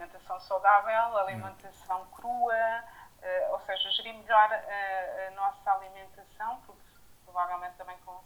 [0.00, 2.84] Alimentação saudável, alimentação crua,
[3.20, 6.80] eh, ou seja, gerir melhor a, a nossa alimentação, porque
[7.22, 8.18] provavelmente também com,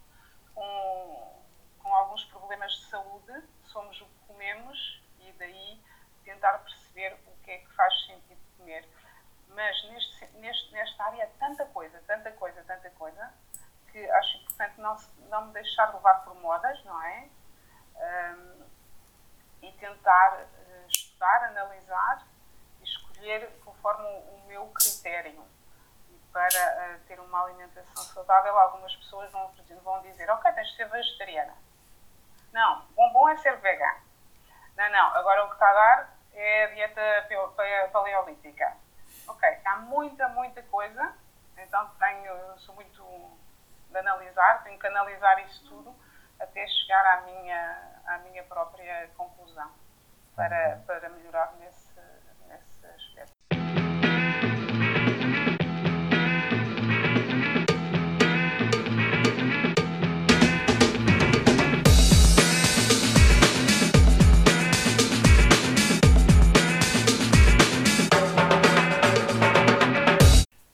[0.54, 1.42] com,
[1.82, 5.82] com alguns problemas de saúde somos o que comemos e daí
[6.24, 8.88] tentar perceber o que é que faz sentido comer.
[9.48, 13.34] Mas neste, neste, nesta área é tanta coisa, tanta coisa, tanta coisa,
[13.90, 14.96] que acho importante não,
[15.28, 17.28] não me deixar levar por modas, não é?
[17.96, 18.64] Ahm,
[19.60, 20.63] e tentar eh,
[21.24, 22.26] estudar, analisar
[22.80, 25.44] e escolher conforme o, meu critério.
[26.10, 29.50] E para eh, ter uma alimentação saudável, algumas pessoas vão,
[29.82, 31.54] vão dizer: Ok, tens de ser vegetariana.
[32.52, 34.02] Não, bom, é ser vegano.
[34.76, 38.76] Não, não, agora o que está a dar é a dieta pale- pale- paleolítica.
[39.26, 41.16] Ok, há muita, muita coisa,
[41.56, 43.02] então tenho, sou muito
[43.90, 45.94] de analisar, tenho que analisar isso tudo
[46.38, 49.72] até chegar à minha, à minha própria conclusão
[50.34, 51.90] para, para melhorar nesse,
[52.48, 53.32] nesse aspecto.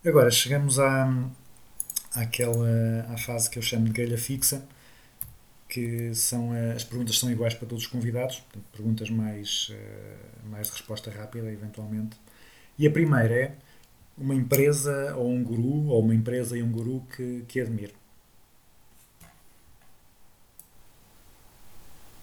[0.07, 1.09] Agora chegamos à,
[2.17, 4.67] àquela, à fase que eu chamo de grelha fixa,
[5.71, 10.17] que são eh, as perguntas são iguais para todos os convidados, portanto, perguntas mais, eh,
[10.45, 12.17] mais de resposta rápida, eventualmente.
[12.77, 13.53] E a primeira é
[14.19, 17.95] uma empresa ou um guru, ou uma empresa e um guru que, que admire.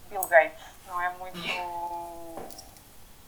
[0.10, 1.40] Bill Gates não é muito,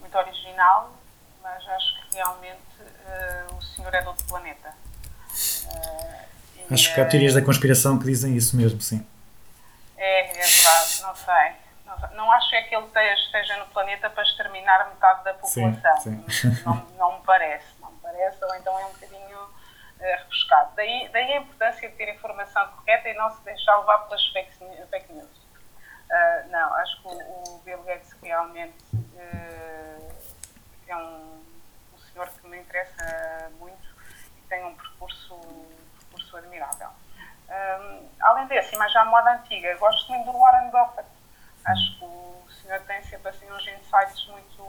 [0.01, 0.99] muito original,
[1.41, 2.59] mas acho que realmente
[3.07, 4.73] eh, o senhor é de outro planeta.
[6.57, 9.05] E, Acho que há teorias da conspiração que dizem isso mesmo, sim.
[9.99, 11.51] É, é verdade, não sei.
[11.85, 12.09] Não.
[12.15, 16.23] Não acho é que ele esteja, esteja no planeta para exterminar metade da Sim, população.
[16.29, 16.63] sim.
[16.65, 19.49] Não, não me parece, não me parece, ou então é um bocadinho
[19.99, 20.71] eh, rebuscado.
[20.75, 24.51] Daí, daí a importância de ter informação correta e não se deixar levar pelas fake,
[24.89, 25.49] fake news.
[26.11, 28.77] Ah, não, acho que o, o Bill Gates realmente
[29.17, 29.99] eh,
[30.87, 31.43] é um,
[31.93, 33.87] um senhor que me interessa muito
[34.37, 35.35] e tem um percurso,
[35.99, 36.89] percurso admirável.
[37.49, 38.09] Um,
[38.87, 41.09] já à moda antiga, gosto muito do Warren Buffett.
[41.65, 44.63] Acho que o senhor tem sempre assim, uns insights muito,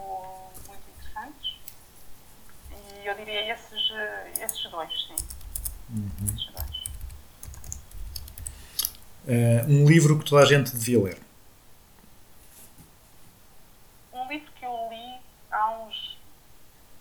[0.67, 1.55] muito interessantes.
[2.71, 3.91] E eu diria esses,
[4.39, 5.15] esses dois, sim.
[6.25, 6.81] Esses dois.
[9.27, 11.31] Eh, um livro que toda a gente devia ler.
[14.13, 16.17] um livro que eu li há uns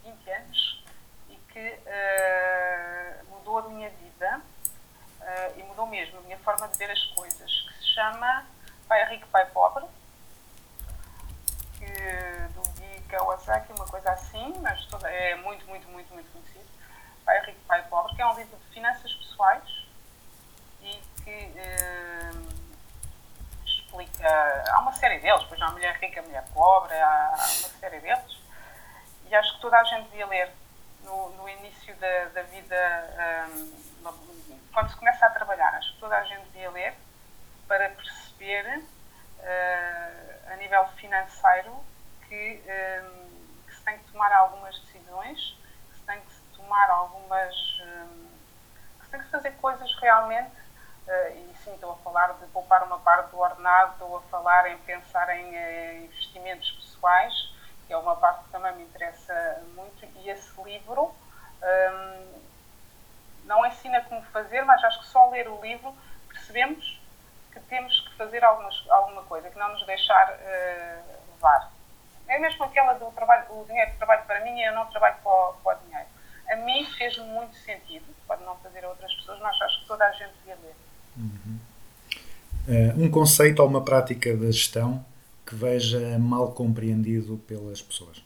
[0.04, 0.84] 20 anos
[1.28, 4.40] e que eh, mudou a minha vida
[5.20, 8.46] eh, e mudou mesmo a minha forma de ver as coisas, que se chama
[8.88, 9.84] Pai Rico, Pai Pobre,
[11.78, 11.86] que,
[12.54, 16.68] do Gui Kawasaki, uma coisa assim, mas toda, é muito, muito, muito, muito conhecido.
[17.24, 19.86] Pai Rico, Pai Pobre, que é um livro de finanças pessoais
[20.82, 22.30] e que eh,
[23.90, 24.64] explica.
[24.68, 28.00] Há uma série deles, pois há a mulher rica, a mulher pobre, há uma série
[28.00, 28.40] deles.
[29.26, 30.50] E acho que toda a gente devia ler
[31.04, 33.72] no, no início da, da vida, hum,
[34.72, 35.74] quando se começa a trabalhar.
[35.74, 36.94] Acho que toda a gente devia ler
[37.66, 38.82] para perceber,
[39.40, 41.76] eh, a nível financeiro,
[42.28, 43.28] que, hum,
[43.66, 45.56] que se tem que tomar algumas decisões,
[45.90, 47.54] que se tem que se tomar algumas.
[47.82, 48.30] hum,
[48.98, 50.60] que se tem que fazer coisas realmente
[51.10, 54.70] eh, e sim, estou a falar de poupar uma parte do ordenado, estou a falar
[54.70, 57.34] em pensar em eh, investimentos pessoais,
[57.86, 61.14] que é uma parte que também me interessa muito, e esse livro
[61.62, 62.40] hum,
[63.44, 65.94] não ensina como fazer, mas acho que só ler o livro
[66.28, 66.98] percebemos
[67.52, 71.02] que temos que fazer algumas, alguma coisa, que não nos deixar eh,
[71.34, 71.70] levar.
[72.28, 75.16] É mesmo aquela do trabalho, o dinheiro que trabalho para mim e eu não trabalho
[75.22, 76.08] para o, para o dinheiro.
[76.48, 80.04] A mim fez muito sentido, pode não fazer a outras pessoas, mas acho que toda
[80.04, 80.76] a gente devia ler.
[81.18, 81.69] Eh,
[82.96, 85.04] um conceito ou uma prática da gestão
[85.44, 88.24] que veja mal compreendido pelas pessoas.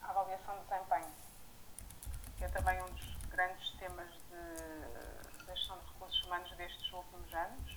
[0.00, 1.12] A avaliação de desempenho,
[2.40, 7.76] é também um dos grandes temas de, da gestão de recursos humanos destes últimos anos,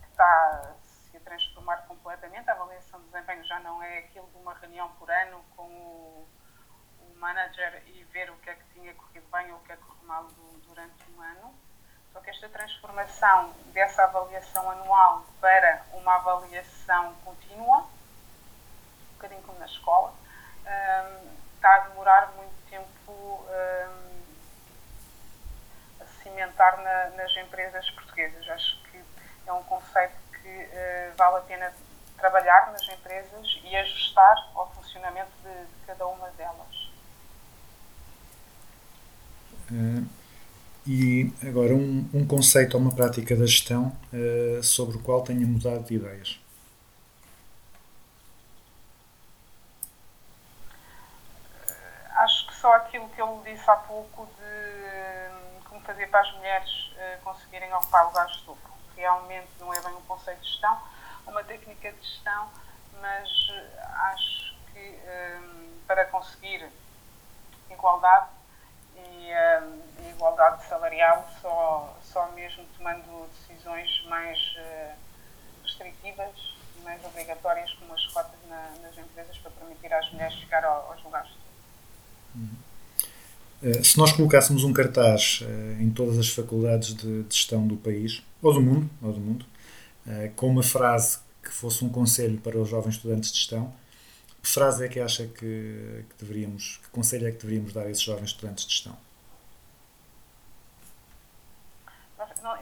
[0.00, 2.50] que está-se a transformar completamente.
[2.50, 6.28] A avaliação de desempenho já não é aquilo de uma reunião por ano com o,
[7.00, 9.76] o manager e ver o que é que tinha corrido bem ou o que é
[9.76, 10.26] que correu mal
[10.68, 11.54] durante um ano.
[12.16, 19.66] Só que esta transformação dessa avaliação anual para uma avaliação contínua, um bocadinho como na
[19.66, 20.14] escola,
[20.64, 24.22] hum, está a demorar muito tempo hum,
[26.00, 28.48] a cimentar na- nas empresas portuguesas.
[28.48, 29.04] Acho que
[29.46, 31.70] é um conceito que eh, vale a pena
[32.16, 36.90] trabalhar nas empresas e ajustar ao funcionamento de, de cada uma delas.
[39.70, 40.15] Eh,
[40.86, 45.44] e agora um, um conceito ou uma prática da gestão eh, sobre o qual tenha
[45.44, 46.38] mudado de ideias.
[52.10, 56.32] Acho que só aquilo que eu disse há pouco de hum, como fazer para as
[56.36, 58.72] mulheres eh, conseguirem ocupar lugares de lucro.
[58.96, 60.80] Realmente não é bem um conceito de gestão,
[61.26, 62.48] uma técnica de gestão,
[63.00, 64.98] mas eh, acho que
[65.42, 66.68] hum, para conseguir
[67.70, 68.35] igualdade
[68.96, 69.80] e hum,
[70.10, 74.94] igualdade salarial só, só mesmo tomando decisões mais eh,
[75.62, 80.92] restritivas mais obrigatórias como as cotas na- nas empresas para permitir às mulheres chegar ao-
[80.92, 81.30] aos lugares
[82.34, 82.56] lucro.
[83.62, 87.76] Eh, se nós colocássemos um cartaz eh, em todas as faculdades de, de gestão do
[87.76, 89.46] país, ou do mundo, ou do mundo
[90.36, 93.72] com uma frase que fosse um conselho para os jovens estudantes de gestão,
[94.46, 97.90] que frase é que acha que, que deveríamos, que conselho é que deveríamos dar a
[97.90, 98.96] esses jovens estudantes de gestão?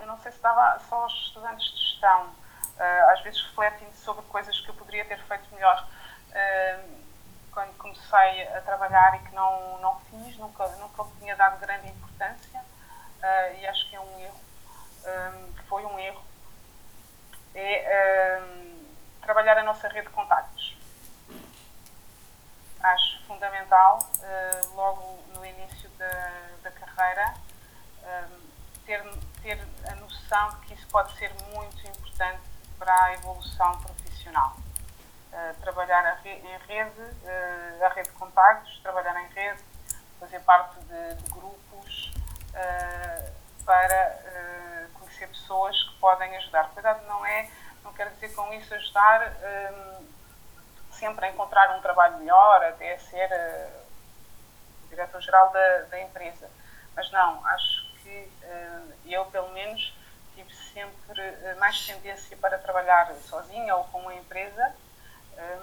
[0.01, 2.35] Eu não sei se dava só aos estudantes de gestão.
[2.79, 5.87] Ah, às vezes refletem sobre coisas que eu poderia ter feito melhor
[6.33, 6.81] ah,
[7.53, 12.65] quando comecei a trabalhar e que não, não fiz, nunca, nunca tinha dado grande importância
[13.23, 14.41] ah, e acho que é um erro.
[15.69, 16.25] Foi um erro.
[17.55, 18.41] É
[19.25, 20.13] trabalhar a nossa rede de
[22.85, 23.25] contactos.
[23.27, 26.07] fundamental, eh, logo no início da,
[26.63, 27.35] da carreira,
[28.03, 28.25] eh,
[28.85, 29.03] ter,
[29.43, 29.59] ter
[29.91, 32.43] a noção de que isso pode ser muito importante
[32.79, 34.57] para a evolução profissional.
[35.33, 39.63] Eh, trabalhar a re- em rede, eh, a rede de contactos, trabalhar em rede,
[40.21, 42.13] fazer parte de, de grupos
[43.65, 44.21] para
[44.95, 46.69] conhecer pessoas que podem ajudar.
[46.69, 47.51] Cuidado, não é,
[47.83, 49.23] não quero dizer com isso ajudar
[51.05, 53.69] sempre a encontrar um trabalho melhor, até ser eh,
[54.89, 56.49] diretor-geral da, da empresa.
[56.97, 59.95] Mas não, acho que eh, eu, pelo menos,
[60.35, 64.75] tive sempre eh, mais tendência para trabalhar sozinha ou com uma empresa
[65.37, 65.59] eh,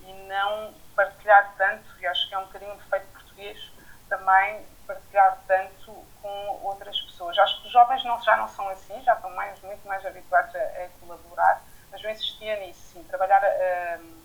[0.00, 3.72] e não partilhar tanto, e acho que é um bocadinho um defeito português,
[4.10, 7.38] também partilhar tanto com outras pessoas.
[7.38, 10.54] Acho que os jovens não, já não são assim, já estão mais, muito mais habituados
[10.54, 14.23] a, a colaborar, mas eu insistia nisso, sim, trabalhar a,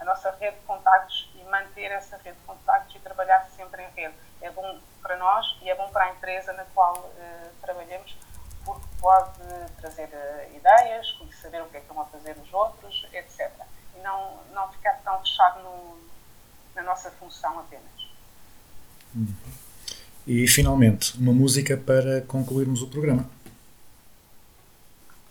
[0.00, 3.90] a nossa rede de contactos e manter essa rede de contactos e trabalhar sempre em
[3.90, 4.14] rede.
[4.40, 8.16] É bom para nós e é bom para a empresa na qual eh, trabalhamos,
[8.64, 9.40] porque pode
[9.78, 13.50] trazer eh, ideias, saber o que é que estão a fazer os outros, etc.
[13.96, 15.98] E não, não ficar tão fechado no,
[16.74, 17.98] na nossa função apenas.
[20.26, 23.28] E finalmente, uma música para concluirmos o programa.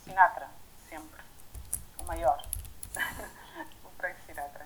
[0.04, 0.48] Sinatra,
[0.90, 1.22] sempre.
[2.00, 2.44] O maior.
[3.86, 4.66] o Frank Sinatra,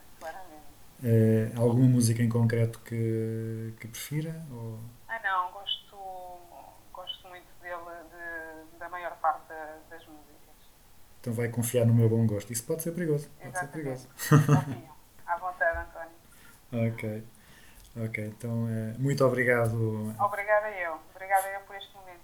[1.03, 4.35] Eh, alguma música em concreto que, que prefira?
[4.51, 4.79] Ou...
[5.07, 5.97] Ah não, gosto,
[6.93, 7.75] gosto muito dele,
[8.11, 10.29] de- da maior parte da- das músicas.
[11.19, 12.53] Então vai confiar no meu bom gosto.
[12.53, 13.29] Isso pode ser perigoso.
[13.41, 14.07] Pode ser perigoso.
[14.29, 14.91] Confio.
[15.25, 16.91] À vontade, António.
[16.93, 17.23] ok.
[18.05, 20.13] Ok, então eh, muito obrigado.
[20.19, 20.97] Obrigada eu.
[21.13, 22.21] Obrigada eu por este momento.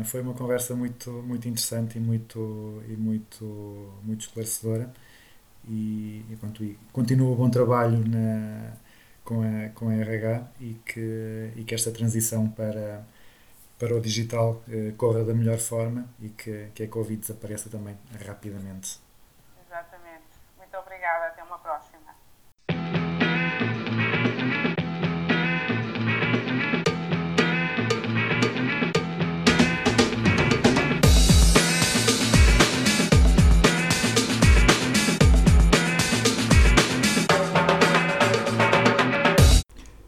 [0.00, 3.44] Eh, Foi uma conversa muito, muito interessante e muito, e muito,
[4.02, 4.92] muito esclarecedora.
[5.68, 8.72] E, e, pronto, e continua o bom trabalho na,
[9.24, 13.04] com, a, com a RH e que, e que esta transição para,
[13.78, 17.96] para o digital eh, corra da melhor forma e que, que a Covid desapareça também
[18.26, 19.00] rapidamente.
[19.66, 20.24] Exatamente.
[20.58, 21.26] Muito obrigada.
[21.28, 22.14] Até uma próxima.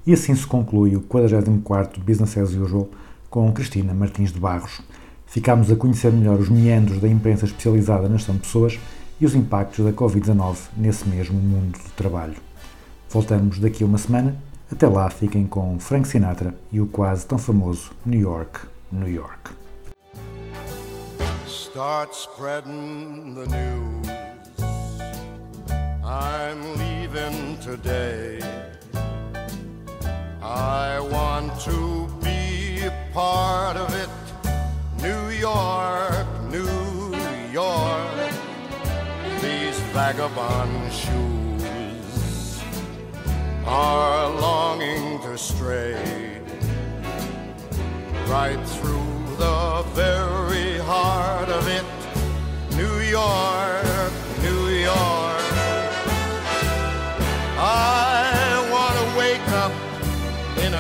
[0.07, 2.89] E assim se conclui o 44º Business as Usual
[3.29, 4.81] com Cristina Martins de Barros.
[5.27, 8.79] Ficámos a conhecer melhor os meandros da imprensa especializada na gestão de pessoas
[9.21, 12.37] e os impactos da Covid-19 nesse mesmo mundo do trabalho.
[13.11, 14.37] Voltamos daqui a uma semana.
[14.71, 18.61] Até lá, fiquem com Frank Sinatra e o quase tão famoso New York,
[18.93, 19.51] New York.
[21.47, 24.07] Start spreading the news.
[26.05, 28.76] I'm leaving today.
[30.49, 34.09] I want to be a part of it.
[35.03, 37.13] New York, New
[37.51, 38.31] York.
[39.43, 42.63] These vagabond shoes
[43.67, 46.41] are longing to stray
[48.29, 51.85] right through the very heart of it.
[52.77, 54.26] New York, New York.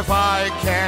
[0.00, 0.79] If I can